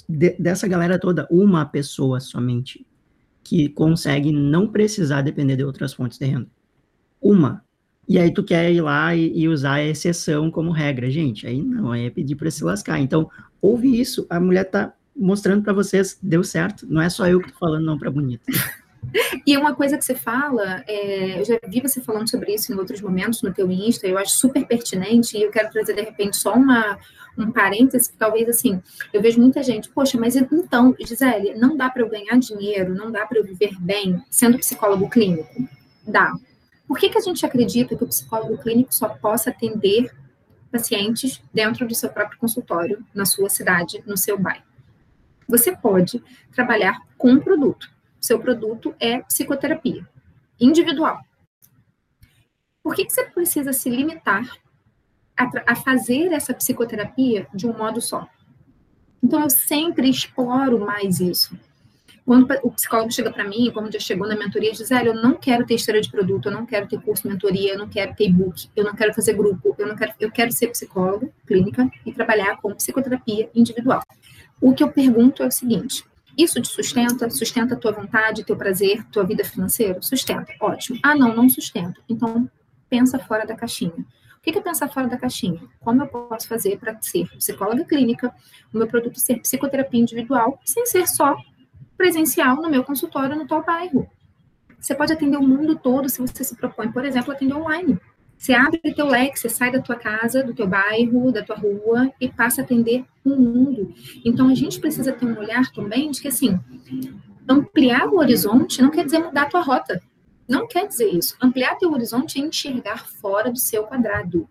de, 0.07 0.37
dessa 0.39 0.69
galera 0.69 0.97
toda, 0.97 1.27
uma 1.29 1.65
pessoa 1.65 2.21
somente 2.21 2.87
que 3.43 3.67
consegue 3.67 4.31
não 4.31 4.67
precisar 4.67 5.21
depender 5.21 5.57
de 5.57 5.65
outras 5.65 5.93
fontes 5.93 6.17
de 6.17 6.25
renda. 6.25 6.47
Uma. 7.21 7.61
E 8.07 8.17
aí 8.17 8.33
tu 8.33 8.43
quer 8.43 8.71
ir 8.71 8.81
lá 8.81 9.13
e, 9.13 9.37
e, 9.37 9.49
usar 9.49 9.73
a 9.73 9.83
exceção 9.83 10.49
como 10.49 10.71
regra, 10.71 11.09
gente. 11.09 11.45
Aí 11.45 11.61
não, 11.61 11.91
aí 11.91 12.05
é 12.05 12.09
pedir 12.09 12.35
para 12.35 12.49
se 12.49 12.63
lascar. 12.63 12.99
Então, 12.99 13.29
ouve 13.61 13.99
isso, 13.99 14.25
a 14.29 14.39
mulher 14.39 14.63
tá 14.63 14.93
mostrando 15.15 15.63
para 15.63 15.73
vocês, 15.73 16.17
deu 16.21 16.43
certo. 16.43 16.85
Não 16.89 17.01
é 17.01 17.09
só 17.09 17.27
eu 17.27 17.41
que 17.41 17.51
tô 17.51 17.59
falando 17.59 17.85
não 17.85 17.97
para 17.97 18.11
bonita. 18.11 18.43
E 19.45 19.55
uma 19.55 19.73
coisa 19.73 19.97
que 19.97 20.03
você 20.03 20.15
fala, 20.15 20.83
é, 20.85 21.39
eu 21.39 21.45
já 21.45 21.57
vi 21.65 21.79
você 21.79 22.01
falando 22.01 22.29
sobre 22.29 22.53
isso 22.53 22.73
em 22.73 22.75
outros 22.75 22.99
momentos 22.99 23.41
no 23.41 23.53
teu 23.53 23.71
Insta, 23.71 24.05
eu 24.05 24.17
acho 24.17 24.31
super 24.31 24.65
pertinente, 24.65 25.37
e 25.37 25.43
eu 25.43 25.51
quero 25.51 25.71
trazer 25.71 25.93
de 25.93 26.01
repente 26.01 26.35
só 26.35 26.53
uma, 26.53 26.97
um 27.37 27.51
parêntese, 27.51 28.11
que 28.11 28.17
talvez 28.17 28.49
assim, 28.49 28.81
eu 29.13 29.21
vejo 29.21 29.39
muita 29.39 29.63
gente, 29.63 29.89
poxa, 29.89 30.19
mas 30.19 30.35
então, 30.35 30.93
Gisele, 30.99 31.55
não 31.55 31.77
dá 31.77 31.89
para 31.89 32.01
eu 32.01 32.09
ganhar 32.09 32.37
dinheiro, 32.37 32.93
não 32.93 33.11
dá 33.11 33.25
para 33.25 33.37
eu 33.37 33.43
viver 33.45 33.79
bem 33.79 34.21
sendo 34.29 34.57
psicólogo 34.57 35.09
clínico? 35.09 35.67
Dá, 36.05 36.33
por 36.87 36.97
que, 36.97 37.09
que 37.09 37.17
a 37.17 37.21
gente 37.21 37.45
acredita 37.45 37.95
que 37.95 38.03
o 38.03 38.07
psicólogo 38.07 38.57
clínico 38.57 38.93
só 38.93 39.09
possa 39.09 39.49
atender 39.49 40.15
pacientes 40.71 41.41
dentro 41.53 41.87
do 41.87 41.93
seu 41.93 42.09
próprio 42.09 42.39
consultório, 42.39 43.05
na 43.13 43.25
sua 43.25 43.49
cidade, 43.49 44.01
no 44.05 44.15
seu 44.15 44.39
bairro? 44.39 44.63
Você 45.47 45.75
pode 45.75 46.23
trabalhar 46.51 47.01
com 47.17 47.31
um 47.31 47.39
produto. 47.39 47.89
Seu 48.19 48.39
produto 48.39 48.95
é 48.99 49.19
psicoterapia 49.19 50.07
individual. 50.59 51.19
Por 52.81 52.95
que, 52.95 53.05
que 53.05 53.11
você 53.13 53.25
precisa 53.25 53.73
se 53.73 53.89
limitar 53.89 54.49
a, 55.35 55.49
a 55.67 55.75
fazer 55.75 56.31
essa 56.31 56.53
psicoterapia 56.53 57.47
de 57.53 57.67
um 57.67 57.77
modo 57.77 58.01
só? 58.01 58.27
Então, 59.21 59.41
eu 59.41 59.49
sempre 59.49 60.09
exploro 60.09 60.79
mais 60.79 61.19
isso. 61.19 61.57
Quando 62.27 62.45
o 62.61 62.71
psicólogo 62.71 63.09
chega 63.09 63.31
para 63.31 63.45
mim, 63.45 63.71
como 63.73 63.89
já 63.89 64.01
chegou 64.01 64.27
na 64.27 64.35
mentoria, 64.35 64.73
diz: 64.73 64.91
eu 64.91 65.15
não 65.15 65.35
quero 65.35 65.65
ter 65.65 65.75
história 65.75 66.01
de 66.01 66.11
produto, 66.11 66.49
eu 66.49 66.51
não 66.51 66.65
quero 66.65 66.85
ter 66.85 66.99
curso 66.99 67.23
de 67.23 67.29
mentoria, 67.29 67.71
eu 67.71 67.79
não 67.79 67.87
quero 67.87 68.13
ter 68.13 68.25
e-book, 68.25 68.69
eu 68.75 68.83
não 68.83 68.93
quero 68.93 69.13
fazer 69.13 69.31
grupo, 69.31 69.73
eu 69.79 69.87
não 69.87 69.95
quero, 69.95 70.11
eu 70.19 70.29
quero 70.29 70.51
ser 70.51 70.67
psicólogo 70.67 71.33
clínica 71.47 71.89
e 72.05 72.11
trabalhar 72.11 72.57
com 72.57 72.75
psicoterapia 72.75 73.49
individual. 73.55 74.01
O 74.59 74.73
que 74.73 74.83
eu 74.83 74.91
pergunto 74.91 75.41
é 75.41 75.47
o 75.47 75.51
seguinte: 75.51 76.03
isso 76.37 76.61
te 76.61 76.67
sustenta? 76.67 77.29
Sustenta 77.29 77.75
a 77.75 77.77
tua 77.77 77.93
vontade, 77.93 78.43
teu 78.43 78.57
prazer, 78.57 79.05
tua 79.05 79.23
vida 79.23 79.45
financeira? 79.45 80.01
Sustenta. 80.01 80.53
Ótimo. 80.59 80.99
Ah, 81.03 81.15
não, 81.15 81.33
não 81.33 81.49
sustenta. 81.49 82.01
Então, 82.09 82.51
pensa 82.89 83.17
fora 83.19 83.45
da 83.45 83.55
caixinha. 83.55 84.05
O 84.37 84.41
que 84.41 84.49
é 84.49 84.61
pensar 84.61 84.89
fora 84.89 85.07
da 85.07 85.17
caixinha? 85.17 85.61
Como 85.79 86.01
eu 86.01 86.07
posso 86.07 86.45
fazer 86.49 86.77
para 86.77 87.01
ser 87.01 87.29
psicóloga 87.37 87.85
clínica, 87.85 88.33
o 88.73 88.77
meu 88.77 88.87
produto 88.87 89.17
ser 89.17 89.39
psicoterapia 89.39 90.01
individual, 90.01 90.59
sem 90.65 90.85
ser 90.85 91.07
só 91.07 91.37
presencial 91.97 92.57
no 92.57 92.69
meu 92.69 92.83
consultório 92.83 93.35
no 93.35 93.47
teu 93.47 93.63
bairro. 93.63 94.07
Você 94.79 94.93
pode 94.93 95.11
atender 95.11 95.37
o 95.37 95.43
mundo 95.43 95.75
todo 95.75 96.07
se 96.07 96.19
você 96.19 96.43
se 96.43 96.55
propõe, 96.55 96.91
por 96.91 97.03
exemplo, 97.03 97.33
atender 97.33 97.55
online. 97.55 97.99
Você 98.37 98.53
abre 98.53 98.79
teu 98.93 99.07
leque, 99.07 99.39
você 99.39 99.49
sai 99.49 99.71
da 99.71 99.81
tua 99.81 99.95
casa, 99.95 100.43
do 100.43 100.53
teu 100.53 100.67
bairro, 100.67 101.31
da 101.31 101.43
tua 101.43 101.55
rua 101.55 102.11
e 102.21 102.29
passa 102.29 102.61
a 102.61 102.63
atender 102.63 103.03
o 103.25 103.31
mundo. 103.31 103.93
Então 104.23 104.47
a 104.47 104.53
gente 104.53 104.79
precisa 104.79 105.11
ter 105.11 105.25
um 105.25 105.37
olhar 105.39 105.71
também 105.71 106.11
de 106.11 106.21
que 106.21 106.27
assim, 106.27 106.59
ampliar 107.49 108.07
o 108.07 108.19
horizonte 108.19 108.81
não 108.81 108.91
quer 108.91 109.05
dizer 109.05 109.19
mudar 109.19 109.43
a 109.43 109.49
tua 109.49 109.61
rota. 109.61 110.01
Não 110.47 110.67
quer 110.67 110.87
dizer 110.87 111.09
isso. 111.09 111.35
Ampliar 111.41 111.75
teu 111.75 111.91
horizonte 111.91 112.39
é 112.39 112.45
enxergar 112.45 113.07
fora 113.07 113.51
do 113.51 113.57
seu 113.57 113.83
quadrado. 113.83 114.47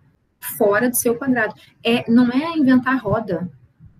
Fora 0.58 0.90
do 0.90 0.96
seu 0.96 1.14
quadrado. 1.14 1.54
É, 1.82 2.10
não 2.10 2.28
é 2.30 2.58
inventar 2.58 3.00
roda 3.00 3.48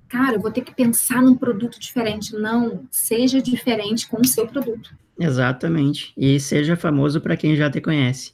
cara, 0.09 0.37
eu 0.37 0.41
vou 0.41 0.51
ter 0.51 0.63
que 0.63 0.75
pensar 0.75 1.23
num 1.23 1.35
produto 1.35 1.79
diferente. 1.79 2.35
Não, 2.35 2.87
seja 2.91 3.41
diferente 3.41 4.09
com 4.09 4.21
o 4.21 4.27
seu 4.27 4.47
produto. 4.47 4.95
Exatamente. 5.19 6.13
E 6.17 6.39
seja 6.39 6.77
famoso 6.77 7.21
para 7.21 7.37
quem 7.37 7.57
já 7.57 7.71
te 7.71 7.81
conhece. 7.81 8.33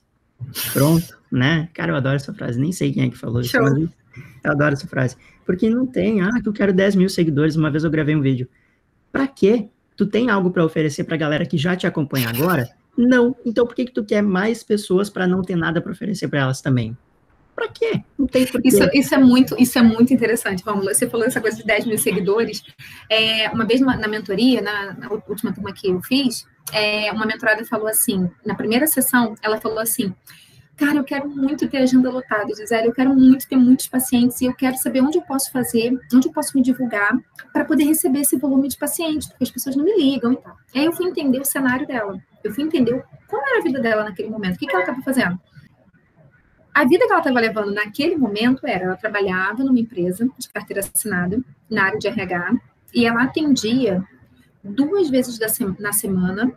Pronto, 0.73 1.19
né? 1.31 1.69
Cara, 1.73 1.93
eu 1.93 1.97
adoro 1.97 2.17
essa 2.17 2.35
frase. 2.35 2.61
Nem 2.61 2.73
sei 2.73 2.93
quem 2.93 3.05
é 3.05 3.11
que 3.11 3.17
falou 3.17 3.41
isso, 3.41 3.57
mas 3.61 3.75
eu 3.77 3.89
adoro 4.45 4.75
essa 4.75 4.87
frase. 4.87 5.17
Porque 5.45 5.69
não 5.69 5.87
tem, 5.87 6.21
ah, 6.21 6.41
que 6.41 6.49
eu 6.49 6.53
quero 6.53 6.73
10 6.73 6.97
mil 6.97 7.09
seguidores. 7.09 7.57
Uma 7.57 7.71
vez 7.71 7.85
eu 7.85 7.91
gravei 7.91 8.15
um 8.15 8.21
vídeo. 8.21 8.49
Pra 9.11 9.27
quê? 9.27 9.69
Tu 9.97 10.07
tem 10.07 10.31
algo 10.31 10.51
para 10.51 10.65
oferecer 10.65 11.05
pra 11.05 11.17
galera 11.17 11.47
que 11.47 11.59
já 11.59 11.77
te 11.77 11.87
acompanha 11.87 12.29
agora? 12.29 12.69
Não. 12.97 13.37
Então 13.45 13.67
por 13.67 13.75
que 13.75 13.87
que 13.87 13.93
tu 13.93 14.05
quer 14.05 14.23
mais 14.23 14.63
pessoas 14.63 15.09
para 15.11 15.27
não 15.27 15.43
ter 15.43 15.57
nada 15.57 15.81
para 15.81 15.93
oferecer 15.93 16.29
para 16.29 16.41
elas 16.41 16.61
também? 16.61 16.97
Para 17.55 17.69
quê? 17.69 18.03
Não 18.19 18.27
tem 18.27 18.47
porquê. 18.47 18.69
Isso, 18.69 18.89
isso, 18.95 19.15
é 19.15 19.19
muito, 19.19 19.55
isso 19.59 19.79
é 19.79 19.83
muito 19.83 20.13
interessante, 20.13 20.65
Vamos 20.65 20.87
Você 20.87 21.09
falou 21.09 21.27
essa 21.27 21.41
coisa 21.41 21.57
de 21.57 21.65
10 21.65 21.87
mil 21.87 21.99
seguidores. 21.99 22.63
É, 23.11 23.51
uma 23.51 23.67
vez 23.67 23.81
na, 23.81 23.97
na 23.97 24.09
mentoria, 24.09 24.63
na, 24.63 24.95
na, 24.95 25.11
última 25.11 25.53
turma 25.53 25.73
que 25.73 25.89
eu 25.89 26.01
fiz, 26.03 26.47
é, 26.73 27.13
uma 27.13 27.27
mentorada 27.27 27.65
falou 27.65 27.89
assim, 27.89 28.31
na 28.45 28.55
primeira 28.55 28.87
sessão, 28.87 29.35
ela 29.43 29.61
falou 29.61 29.79
assim, 29.79 30.15
cara, 30.77 30.99
eu 30.99 31.05
quero 31.05 31.29
muito 31.29 31.69
ter 31.69 31.79
agenda 31.79 32.11
lotada, 32.11 32.55
Gisele, 32.55 32.89
eu 32.89 32.93
quero 32.93 33.15
muito 33.15 33.47
ter 33.47 33.57
muitos 33.57 33.87
pacientes 33.87 34.41
e 34.41 34.47
eu 34.47 34.55
quero 34.55 34.77
saber 34.77 35.03
onde 35.03 35.19
eu 35.19 35.23
posso 35.23 35.53
fazer, 35.53 35.97
onde 36.13 36.29
eu 36.29 36.33
posso 36.33 36.57
me 36.57 36.63
divulgar 36.63 37.13
para 37.53 37.65
poder 37.65 37.85
receber 37.85 38.21
esse 38.21 38.37
volume 38.37 38.69
de 38.69 38.79
pacientes, 38.79 39.29
porque 39.29 39.45
as 39.45 39.51
pessoas 39.51 39.77
não 39.77 39.85
me 39.85 39.95
ligam 39.97 40.33
e 40.33 40.37
tal. 40.37 40.57
Aí 40.75 40.85
eu 40.85 40.93
fui 40.93 41.07
entender 41.07 41.41
o 41.41 41.45
cenário 41.45 41.87
dela, 41.87 42.19
eu 42.43 42.53
fui 42.53 42.65
entender 42.65 43.05
como 43.29 43.47
era 43.47 43.59
a 43.59 43.63
vida 43.63 43.81
dela 43.81 44.05
naquele 44.05 44.31
momento, 44.31 44.57
o 44.57 44.59
que, 44.59 44.67
que 44.67 44.73
ela 44.73 44.83
estava 44.83 45.03
fazendo. 45.03 45.39
A 46.75 46.85
vida 46.85 47.07
que 47.07 47.13
ela 47.13 47.21
estava 47.21 47.41
levando 47.41 47.73
naquele 47.73 48.17
momento 48.17 48.67
era, 48.67 48.85
ela 48.85 48.97
trabalhava 48.97 49.63
numa 49.63 49.79
empresa 49.79 50.29
de 50.39 50.49
carteira 50.49 50.81
assinada, 50.81 51.41
na 51.69 51.85
área 51.85 51.99
de 51.99 52.09
RH, 52.09 52.55
e 52.95 53.07
ela 53.07 53.23
atendia 53.23 54.03
duas 54.65 55.11
vezes 55.11 55.39
na 55.79 55.93
semana, 55.93 56.53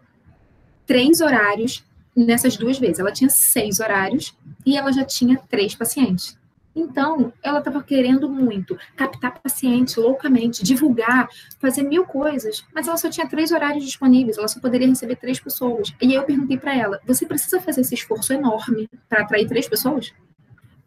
três 0.85 1.19
horários 1.19 1.83
nessas 2.15 2.55
duas 2.55 2.79
vezes. 2.79 2.99
Ela 2.99 3.11
tinha 3.11 3.29
seis 3.29 3.79
horários 3.79 4.37
e 4.65 4.77
ela 4.77 4.91
já 4.91 5.03
tinha 5.03 5.37
três 5.49 5.75
pacientes. 5.75 6.37
Então, 6.75 7.31
ela 7.41 7.59
estava 7.59 7.81
querendo 7.81 8.27
muito 8.27 8.77
captar 8.95 9.39
paciente 9.39 9.99
loucamente, 9.99 10.63
divulgar, 10.63 11.29
fazer 11.57 11.83
mil 11.83 12.05
coisas, 12.05 12.65
mas 12.73 12.87
ela 12.87 12.97
só 12.97 13.09
tinha 13.09 13.27
três 13.27 13.51
horários 13.51 13.85
disponíveis, 13.85 14.37
ela 14.37 14.47
só 14.47 14.59
poderia 14.59 14.87
receber 14.87 15.15
três 15.15 15.39
pessoas. 15.39 15.93
E 16.01 16.13
eu 16.13 16.23
perguntei 16.23 16.57
para 16.57 16.75
ela: 16.75 16.99
você 17.05 17.25
precisa 17.25 17.61
fazer 17.61 17.81
esse 17.81 17.95
esforço 17.95 18.33
enorme 18.33 18.89
para 19.07 19.21
atrair 19.21 19.47
três 19.47 19.69
pessoas? 19.69 20.13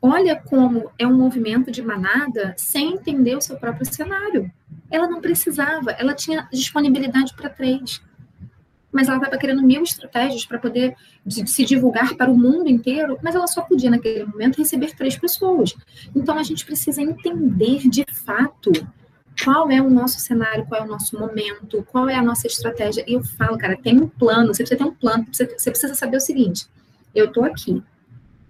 Olha 0.01 0.37
como 0.37 0.91
é 0.99 1.07
um 1.07 1.17
movimento 1.17 1.73
de 1.73 1.83
manada 1.83 2.55
sem 2.57 2.95
entender 2.95 3.37
o 3.37 3.41
seu 3.41 3.57
próprio 3.57 3.85
cenário. 3.85 4.51
Ela 4.91 5.09
não 5.09 5.21
precisava, 5.21 5.91
ela 5.93 6.15
tinha 6.15 6.49
disponibilidade 6.53 7.35
para 7.35 7.51
três 7.51 8.01
mas 8.93 9.09
ela 9.09 9.19
estava 9.19 9.37
querendo 9.39 9.63
mil 9.63 9.83
estratégias 9.83 10.47
para 10.47 10.59
poder 10.59 10.97
de, 11.25 11.49
se 11.49 11.65
divulgar 11.65 12.15
para 12.15 12.31
o 12.31 12.37
mundo 12.37 12.69
inteiro, 12.69 13.19
mas 13.23 13.35
ela 13.35 13.47
só 13.47 13.63
podia, 13.63 13.91
naquele 13.91 14.25
momento, 14.25 14.59
receber 14.59 14.95
três 14.95 15.17
pessoas. 15.17 15.75
Então, 16.15 16.39
a 16.39 16.43
gente 16.43 16.65
precisa 16.65 17.03
entender 17.03 17.89
de 17.89 18.05
fato 18.25 18.73
qual 19.45 19.71
é 19.71 19.81
o 19.81 19.91
nosso 19.91 20.19
cenário, 20.21 20.67
qual 20.67 20.81
é 20.81 20.85
o 20.85 20.89
nosso 20.89 21.19
momento, 21.19 21.87
qual 21.91 22.09
é 22.09 22.15
a 22.15 22.23
nossa 22.23 22.47
estratégia. 22.47 23.05
E 23.07 23.13
eu 23.13 23.23
falo, 23.23 23.59
cara, 23.59 23.77
tem 23.77 24.01
um 24.01 24.09
plano, 24.09 24.55
você 24.55 24.63
precisa 24.63 24.79
ter 24.79 24.91
um 24.91 24.95
plano, 24.95 25.27
você 25.31 25.71
precisa 25.71 25.95
saber 25.95 26.17
o 26.17 26.21
seguinte: 26.21 26.67
eu 27.15 27.27
estou 27.27 27.45
aqui, 27.45 27.83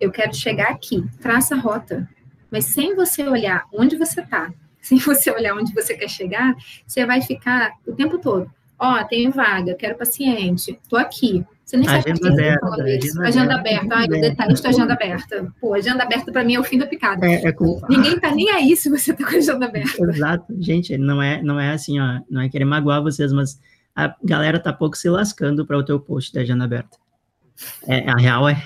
eu 0.01 0.11
quero 0.11 0.35
chegar 0.35 0.69
aqui, 0.69 1.05
traça 1.21 1.57
a 1.57 1.59
rota, 1.59 2.09
mas 2.51 2.65
sem 2.67 2.95
você 2.95 3.27
olhar 3.27 3.67
onde 3.73 3.97
você 3.97 4.21
está, 4.21 4.53
sem 4.81 4.99
você 4.99 5.31
olhar 5.31 5.55
onde 5.55 5.75
você 5.75 5.95
quer 5.95 6.09
chegar, 6.09 6.55
você 6.87 7.05
vai 7.05 7.21
ficar 7.21 7.73
o 7.87 7.93
tempo 7.93 8.19
todo 8.19 8.51
Ó, 8.79 9.01
oh, 9.01 9.05
tenho 9.05 9.33
vaga, 9.33 9.75
quero 9.75 9.97
paciente, 9.97 10.79
tô 10.89 10.97
aqui. 10.97 11.45
Você 11.65 11.77
nem 11.77 11.87
sabe 11.87 12.13
agenda 12.13 12.33
aberta, 12.33 12.67
agenda, 12.67 13.29
agenda 13.29 13.55
aberta. 13.57 13.95
Ai, 13.95 14.07
eu 14.07 14.21
detesto 14.21 14.69
agenda 14.69 14.93
aberta. 14.95 15.53
Pô, 15.61 15.75
agenda 15.75 16.03
aberta 16.03 16.33
para 16.33 16.43
mim 16.43 16.55
é 16.55 16.61
o 16.61 16.65
fim 16.65 16.79
da 16.79 16.87
picada. 16.87 17.27
É, 17.27 17.47
é 17.47 17.53
com... 17.53 17.79
Ninguém 17.91 18.19
tá 18.19 18.35
nem 18.35 18.49
aí 18.51 18.75
se 18.75 18.89
você 18.89 19.13
tá 19.13 19.29
com 19.29 19.37
agenda 19.37 19.67
aberta. 19.67 20.03
Exato. 20.03 20.55
Gente, 20.59 20.97
não 20.97 21.21
é, 21.21 21.43
não 21.43 21.61
é 21.61 21.73
assim, 21.73 22.01
ó, 22.01 22.21
não 22.31 22.41
é 22.41 22.49
querer 22.49 22.65
magoar 22.65 23.03
vocês, 23.03 23.33
mas 23.33 23.61
a 23.95 24.15
galera 24.25 24.59
tá 24.59 24.73
pouco 24.73 24.97
se 24.97 25.11
lascando 25.11 25.67
para 25.67 25.77
o 25.77 25.85
teu 25.85 26.01
post 26.01 26.33
da 26.33 26.41
agenda 26.41 26.65
aberta. 26.65 26.97
É, 27.87 28.09
a 28.09 28.17
real 28.17 28.49
é, 28.49 28.57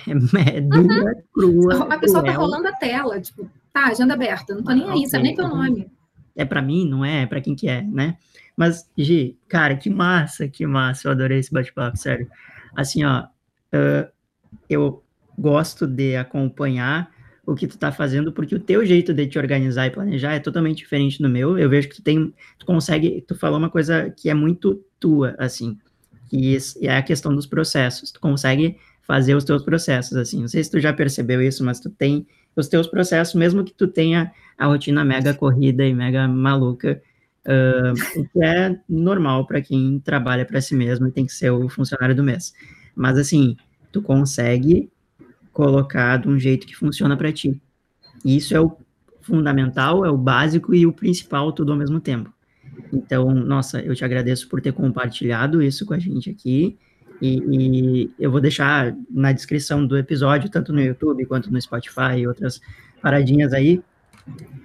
é 0.46 0.60
dura, 0.60 1.04
uhum. 1.04 1.22
crua. 1.32 1.94
A 1.94 1.98
pessoa 1.98 2.22
tá 2.22 2.32
cruel. 2.32 2.34
tá 2.34 2.38
rolando 2.38 2.68
a 2.68 2.72
tela, 2.72 3.20
tipo, 3.20 3.50
tá, 3.72 3.86
agenda 3.86 4.14
aberta, 4.14 4.54
não 4.54 4.62
tô 4.62 4.72
nem 4.72 4.88
aí, 4.88 5.08
sabe 5.08 5.24
nem 5.24 5.34
teu 5.34 5.48
nome. 5.48 5.90
É 6.36 6.44
para 6.44 6.62
mim, 6.62 6.88
não 6.88 7.04
é? 7.04 7.22
É 7.22 7.26
para 7.26 7.40
quem 7.40 7.54
que 7.54 7.68
é, 7.68 7.82
né? 7.82 8.16
Mas, 8.56 8.88
Gi, 8.96 9.38
cara, 9.48 9.76
que 9.76 9.88
massa, 9.88 10.48
que 10.48 10.66
massa. 10.66 11.08
Eu 11.08 11.12
adorei 11.12 11.38
esse 11.38 11.52
bate-papo, 11.52 11.96
sério. 11.96 12.28
Assim, 12.76 13.04
ó, 13.04 13.24
uh, 13.24 14.10
eu 14.68 15.02
gosto 15.38 15.86
de 15.86 16.16
acompanhar 16.16 17.10
o 17.44 17.54
que 17.54 17.66
tu 17.66 17.76
tá 17.76 17.90
fazendo, 17.90 18.32
porque 18.32 18.54
o 18.54 18.60
teu 18.60 18.84
jeito 18.86 19.12
de 19.12 19.26
te 19.26 19.38
organizar 19.38 19.86
e 19.86 19.90
planejar 19.90 20.34
é 20.34 20.38
totalmente 20.38 20.78
diferente 20.78 21.20
do 21.20 21.28
meu. 21.28 21.58
Eu 21.58 21.68
vejo 21.68 21.88
que 21.88 21.96
tu 21.96 22.02
tem, 22.02 22.32
tu 22.58 22.64
consegue, 22.64 23.24
tu 23.26 23.34
falou 23.34 23.58
uma 23.58 23.70
coisa 23.70 24.10
que 24.10 24.30
é 24.30 24.34
muito 24.34 24.84
tua, 25.00 25.34
assim, 25.38 25.76
que 26.28 26.56
é 26.82 26.96
a 26.96 27.02
questão 27.02 27.34
dos 27.34 27.46
processos. 27.46 28.12
Tu 28.12 28.20
consegue 28.20 28.76
fazer 29.02 29.34
os 29.34 29.44
teus 29.44 29.62
processos, 29.62 30.16
assim. 30.16 30.40
Não 30.40 30.48
sei 30.48 30.62
se 30.62 30.70
tu 30.70 30.78
já 30.78 30.92
percebeu 30.92 31.42
isso, 31.42 31.64
mas 31.64 31.80
tu 31.80 31.90
tem 31.90 32.26
os 32.54 32.68
teus 32.68 32.86
processos, 32.86 33.34
mesmo 33.34 33.64
que 33.64 33.74
tu 33.74 33.88
tenha 33.88 34.30
a 34.56 34.66
rotina 34.66 35.04
mega 35.04 35.34
corrida 35.34 35.84
e 35.84 35.92
mega 35.92 36.28
maluca, 36.28 37.02
uh, 37.46 38.20
o 38.20 38.28
que 38.28 38.42
é 38.42 38.78
normal 38.88 39.46
para 39.46 39.60
quem 39.60 39.98
trabalha 40.00 40.44
para 40.44 40.60
si 40.60 40.74
mesmo 40.74 41.06
e 41.06 41.12
tem 41.12 41.26
que 41.26 41.32
ser 41.32 41.50
o 41.50 41.68
funcionário 41.68 42.14
do 42.14 42.22
mês. 42.22 42.52
Mas 42.94 43.18
assim, 43.18 43.56
tu 43.90 44.02
consegue 44.02 44.90
colocar 45.52 46.18
de 46.18 46.28
um 46.28 46.38
jeito 46.38 46.66
que 46.66 46.76
funciona 46.76 47.16
para 47.16 47.32
ti. 47.32 47.60
E 48.24 48.36
isso 48.36 48.56
é 48.56 48.60
o 48.60 48.76
fundamental, 49.20 50.04
é 50.04 50.10
o 50.10 50.16
básico 50.16 50.74
e 50.74 50.86
o 50.86 50.92
principal 50.92 51.52
tudo 51.52 51.72
ao 51.72 51.78
mesmo 51.78 52.00
tempo. 52.00 52.32
Então, 52.92 53.32
nossa, 53.32 53.80
eu 53.80 53.94
te 53.94 54.04
agradeço 54.04 54.48
por 54.48 54.60
ter 54.60 54.72
compartilhado 54.72 55.62
isso 55.62 55.84
com 55.84 55.94
a 55.94 55.98
gente 55.98 56.30
aqui. 56.30 56.78
E, 57.20 57.38
e, 57.38 58.10
eu 58.18 58.30
vou 58.30 58.40
deixar 58.40 58.96
na 59.08 59.30
descrição 59.30 59.86
do 59.86 59.96
episódio, 59.96 60.50
tanto 60.50 60.72
no 60.72 60.80
YouTube 60.80 61.24
quanto 61.26 61.52
no 61.52 61.60
Spotify 61.60 62.18
e 62.18 62.26
outras 62.26 62.60
paradinhas 63.00 63.52
aí. 63.52 63.80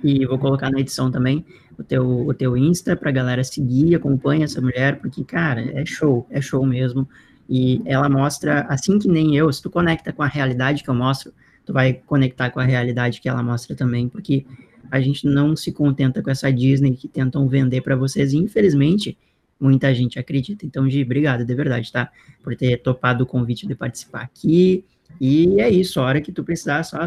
E 0.03 0.25
vou 0.25 0.39
colocar 0.39 0.71
na 0.71 0.79
edição 0.79 1.11
também 1.11 1.45
o 1.77 1.83
teu, 1.83 2.27
o 2.27 2.33
teu 2.33 2.57
Insta 2.57 2.95
pra 2.95 3.11
galera 3.11 3.43
seguir, 3.43 3.95
acompanha 3.95 4.45
essa 4.45 4.59
mulher, 4.59 4.99
porque, 4.99 5.23
cara, 5.23 5.61
é 5.79 5.85
show, 5.85 6.25
é 6.29 6.41
show 6.41 6.65
mesmo. 6.65 7.07
E 7.49 7.81
ela 7.85 8.09
mostra, 8.09 8.61
assim 8.67 8.99
que 8.99 9.07
nem 9.07 9.35
eu, 9.35 9.51
se 9.53 9.61
tu 9.61 9.69
conecta 9.69 10.11
com 10.11 10.23
a 10.23 10.27
realidade 10.27 10.83
que 10.83 10.89
eu 10.89 10.95
mostro, 10.95 11.31
tu 11.65 11.71
vai 11.71 11.93
conectar 11.93 12.49
com 12.49 12.59
a 12.59 12.63
realidade 12.63 13.21
que 13.21 13.29
ela 13.29 13.43
mostra 13.43 13.75
também, 13.75 14.09
porque 14.09 14.45
a 14.89 14.99
gente 14.99 15.25
não 15.25 15.55
se 15.55 15.71
contenta 15.71 16.21
com 16.21 16.29
essa 16.29 16.51
Disney 16.51 16.95
que 16.95 17.07
tentam 17.07 17.47
vender 17.47 17.81
para 17.81 17.95
vocês, 17.95 18.33
e 18.33 18.37
infelizmente 18.37 19.17
muita 19.59 19.93
gente 19.93 20.17
acredita. 20.17 20.65
Então, 20.65 20.89
Gi, 20.89 21.03
obrigado 21.03 21.45
de 21.45 21.53
verdade, 21.53 21.91
tá? 21.91 22.09
Por 22.43 22.55
ter 22.55 22.77
topado 22.77 23.23
o 23.23 23.27
convite 23.27 23.67
de 23.67 23.75
participar 23.75 24.21
aqui. 24.21 24.83
E 25.19 25.59
é 25.61 25.69
isso, 25.69 25.99
a 25.99 26.03
hora 26.03 26.21
que 26.21 26.31
tu 26.31 26.43
precisar, 26.43 26.83
só 26.83 26.99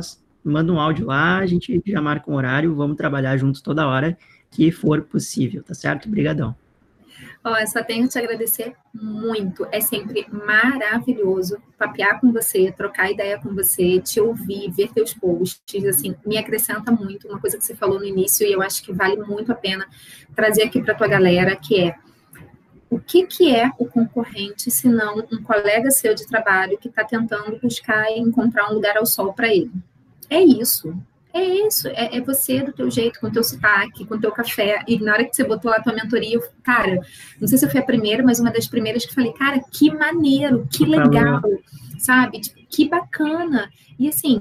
manda 0.42 0.72
um 0.72 0.80
áudio 0.80 1.06
lá, 1.06 1.38
a 1.38 1.46
gente 1.46 1.82
já 1.86 2.00
marca 2.00 2.30
um 2.30 2.34
horário, 2.34 2.74
vamos 2.74 2.96
trabalhar 2.96 3.36
juntos 3.36 3.60
toda 3.60 3.86
hora 3.86 4.16
que 4.50 4.70
for 4.72 5.02
possível, 5.02 5.62
tá 5.62 5.74
certo? 5.74 6.06
Obrigadão. 6.06 6.54
Ó, 7.42 7.56
eu 7.56 7.66
só 7.66 7.82
tenho 7.82 8.04
que 8.04 8.10
te 8.10 8.18
agradecer 8.18 8.74
muito. 8.92 9.66
É 9.72 9.80
sempre 9.80 10.26
maravilhoso 10.30 11.58
papear 11.78 12.20
com 12.20 12.32
você, 12.32 12.70
trocar 12.70 13.10
ideia 13.10 13.40
com 13.40 13.54
você, 13.54 13.98
te 14.00 14.20
ouvir, 14.20 14.70
ver 14.70 14.92
teus 14.92 15.14
posts, 15.14 15.84
assim, 15.86 16.14
me 16.26 16.36
acrescenta 16.36 16.92
muito. 16.92 17.28
Uma 17.28 17.40
coisa 17.40 17.56
que 17.56 17.64
você 17.64 17.74
falou 17.74 17.98
no 17.98 18.04
início 18.04 18.46
e 18.46 18.52
eu 18.52 18.60
acho 18.60 18.82
que 18.82 18.92
vale 18.92 19.16
muito 19.16 19.52
a 19.52 19.54
pena 19.54 19.86
trazer 20.34 20.64
aqui 20.64 20.82
para 20.82 20.94
tua 20.94 21.08
galera, 21.08 21.56
que 21.56 21.80
é 21.80 21.94
o 22.90 22.98
que, 22.98 23.24
que 23.24 23.54
é 23.54 23.70
o 23.78 23.86
concorrente, 23.86 24.68
se 24.68 24.88
não 24.88 25.18
um 25.32 25.42
colega 25.42 25.92
seu 25.92 26.12
de 26.12 26.26
trabalho 26.26 26.76
que 26.76 26.88
está 26.88 27.04
tentando 27.04 27.58
buscar 27.60 28.10
e 28.10 28.18
encontrar 28.18 28.68
um 28.68 28.74
lugar 28.74 28.96
ao 28.96 29.06
sol 29.06 29.32
para 29.32 29.48
ele? 29.48 29.70
É 30.28 30.40
isso. 30.40 30.92
É 31.32 31.42
isso, 31.42 31.86
é, 31.88 32.16
é, 32.16 32.20
você 32.20 32.60
do 32.60 32.72
teu 32.72 32.90
jeito, 32.90 33.20
com 33.20 33.28
o 33.28 33.32
teu 33.32 33.44
sotaque, 33.44 34.04
com 34.04 34.16
o 34.16 34.20
teu 34.20 34.32
café. 34.32 34.82
E 34.86 34.98
na 34.98 35.12
hora 35.12 35.24
que 35.24 35.34
você 35.34 35.44
botou 35.44 35.70
lá 35.70 35.76
a 35.76 35.82
tua 35.82 35.92
mentoria, 35.92 36.34
eu, 36.34 36.42
cara, 36.62 37.00
não 37.40 37.46
sei 37.46 37.56
se 37.56 37.64
eu 37.64 37.70
fui 37.70 37.78
a 37.78 37.84
primeira, 37.84 38.22
mas 38.22 38.40
uma 38.40 38.50
das 38.50 38.66
primeiras 38.66 39.06
que 39.06 39.14
falei, 39.14 39.32
cara, 39.32 39.60
que 39.70 39.94
maneiro, 39.94 40.66
que 40.70 40.84
legal, 40.84 41.40
sabe? 41.98 42.40
Tipo, 42.40 42.60
que 42.68 42.88
bacana. 42.88 43.70
E 43.98 44.08
assim, 44.08 44.40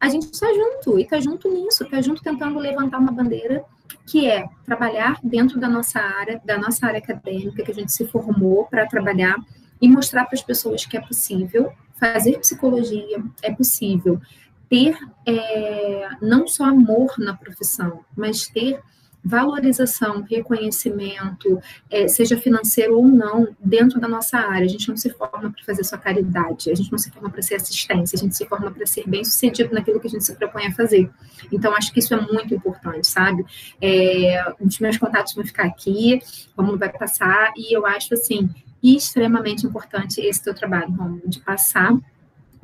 a 0.00 0.08
gente 0.08 0.32
está 0.32 0.46
junto, 0.52 0.98
e 0.98 1.02
está 1.02 1.20
junto 1.20 1.52
nisso, 1.52 1.82
está 1.82 2.00
junto 2.00 2.22
tentando 2.22 2.58
levantar 2.58 2.98
uma 2.98 3.12
bandeira 3.12 3.64
que 4.06 4.28
é 4.28 4.48
trabalhar 4.64 5.18
dentro 5.22 5.58
da 5.58 5.68
nossa 5.68 6.00
área, 6.00 6.40
da 6.44 6.58
nossa 6.58 6.86
área 6.86 6.98
acadêmica, 6.98 7.62
que 7.62 7.70
a 7.70 7.74
gente 7.74 7.92
se 7.92 8.06
formou 8.06 8.66
para 8.66 8.86
trabalhar 8.86 9.36
e 9.80 9.88
mostrar 9.88 10.24
para 10.24 10.34
as 10.34 10.42
pessoas 10.42 10.84
que 10.84 10.96
é 10.96 11.00
possível 11.00 11.72
fazer 11.98 12.38
psicologia, 12.38 13.22
é 13.42 13.52
possível 13.52 14.20
ter 14.70 14.96
é, 15.26 16.08
não 16.22 16.46
só 16.46 16.64
amor 16.64 17.14
na 17.18 17.34
profissão, 17.34 18.04
mas 18.16 18.46
ter 18.46 18.80
valorização, 19.22 20.22
reconhecimento, 20.22 21.60
é, 21.90 22.08
seja 22.08 22.38
financeiro 22.38 22.96
ou 22.96 23.06
não, 23.06 23.48
dentro 23.62 24.00
da 24.00 24.08
nossa 24.08 24.38
área. 24.38 24.64
A 24.64 24.68
gente 24.68 24.88
não 24.88 24.96
se 24.96 25.10
forma 25.10 25.50
para 25.50 25.64
fazer 25.64 25.84
só 25.84 25.98
caridade, 25.98 26.70
a 26.70 26.74
gente 26.74 26.90
não 26.90 26.98
se 26.98 27.10
forma 27.10 27.28
para 27.28 27.42
ser 27.42 27.56
assistência, 27.56 28.16
a 28.16 28.18
gente 28.18 28.34
se 28.34 28.46
forma 28.46 28.70
para 28.70 28.86
ser 28.86 29.06
bem 29.06 29.22
sucedido 29.22 29.74
naquilo 29.74 30.00
que 30.00 30.06
a 30.06 30.10
gente 30.10 30.24
se 30.24 30.34
propõe 30.34 30.68
a 30.68 30.72
fazer. 30.72 31.10
Então, 31.52 31.74
acho 31.74 31.92
que 31.92 31.98
isso 31.98 32.14
é 32.14 32.20
muito 32.20 32.54
importante, 32.54 33.06
sabe? 33.06 33.44
É, 33.80 34.54
os 34.58 34.78
meus 34.78 34.96
contatos 34.96 35.34
vão 35.34 35.44
ficar 35.44 35.64
aqui, 35.64 36.20
como 36.56 36.78
vai 36.78 36.90
passar, 36.90 37.52
e 37.56 37.76
eu 37.76 37.84
acho, 37.84 38.14
assim, 38.14 38.48
extremamente 38.82 39.66
importante 39.66 40.20
esse 40.22 40.42
teu 40.42 40.54
trabalho, 40.54 40.92
Romulo, 40.92 41.22
de 41.26 41.40
passar 41.40 41.92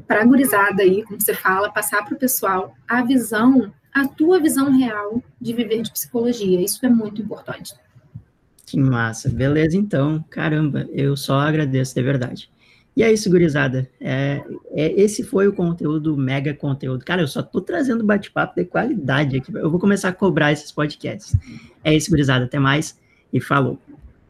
para 0.07 0.23
a 0.23 0.25
gurizada 0.25 0.83
aí, 0.83 1.03
como 1.03 1.21
você 1.21 1.35
fala, 1.35 1.71
passar 1.71 2.05
para 2.05 2.15
o 2.15 2.19
pessoal 2.19 2.75
a 2.87 3.03
visão, 3.03 3.73
a 3.93 4.07
tua 4.07 4.41
visão 4.41 4.71
real 4.71 5.23
de 5.41 5.53
viver 5.53 5.83
de 5.83 5.91
psicologia. 5.91 6.61
Isso 6.61 6.85
é 6.85 6.89
muito 6.89 7.21
importante. 7.21 7.75
Que 8.65 8.79
massa. 8.79 9.29
Beleza, 9.29 9.77
então. 9.77 10.25
Caramba, 10.29 10.89
eu 10.93 11.17
só 11.17 11.39
agradeço 11.39 11.95
de 11.95 12.03
verdade. 12.03 12.51
E 12.97 13.03
é 13.03 13.13
isso, 13.13 13.29
gurizada. 13.29 13.89
É, 14.01 14.43
é, 14.71 15.01
esse 15.01 15.23
foi 15.23 15.47
o 15.47 15.53
conteúdo, 15.53 16.17
mega 16.17 16.55
conteúdo. 16.55 17.05
Cara, 17.05 17.21
eu 17.21 17.29
só 17.29 17.43
tô 17.43 17.61
trazendo 17.61 18.03
bate-papo 18.03 18.55
de 18.57 18.65
qualidade 18.65 19.37
aqui. 19.37 19.55
Eu 19.55 19.71
vou 19.71 19.79
começar 19.79 20.09
a 20.09 20.13
cobrar 20.13 20.51
esses 20.51 20.73
podcasts. 20.73 21.37
É 21.85 21.95
isso, 21.95 22.11
gurizada. 22.11 22.47
Até 22.47 22.59
mais 22.59 22.99
e 23.33 23.41
falou. 23.41 23.79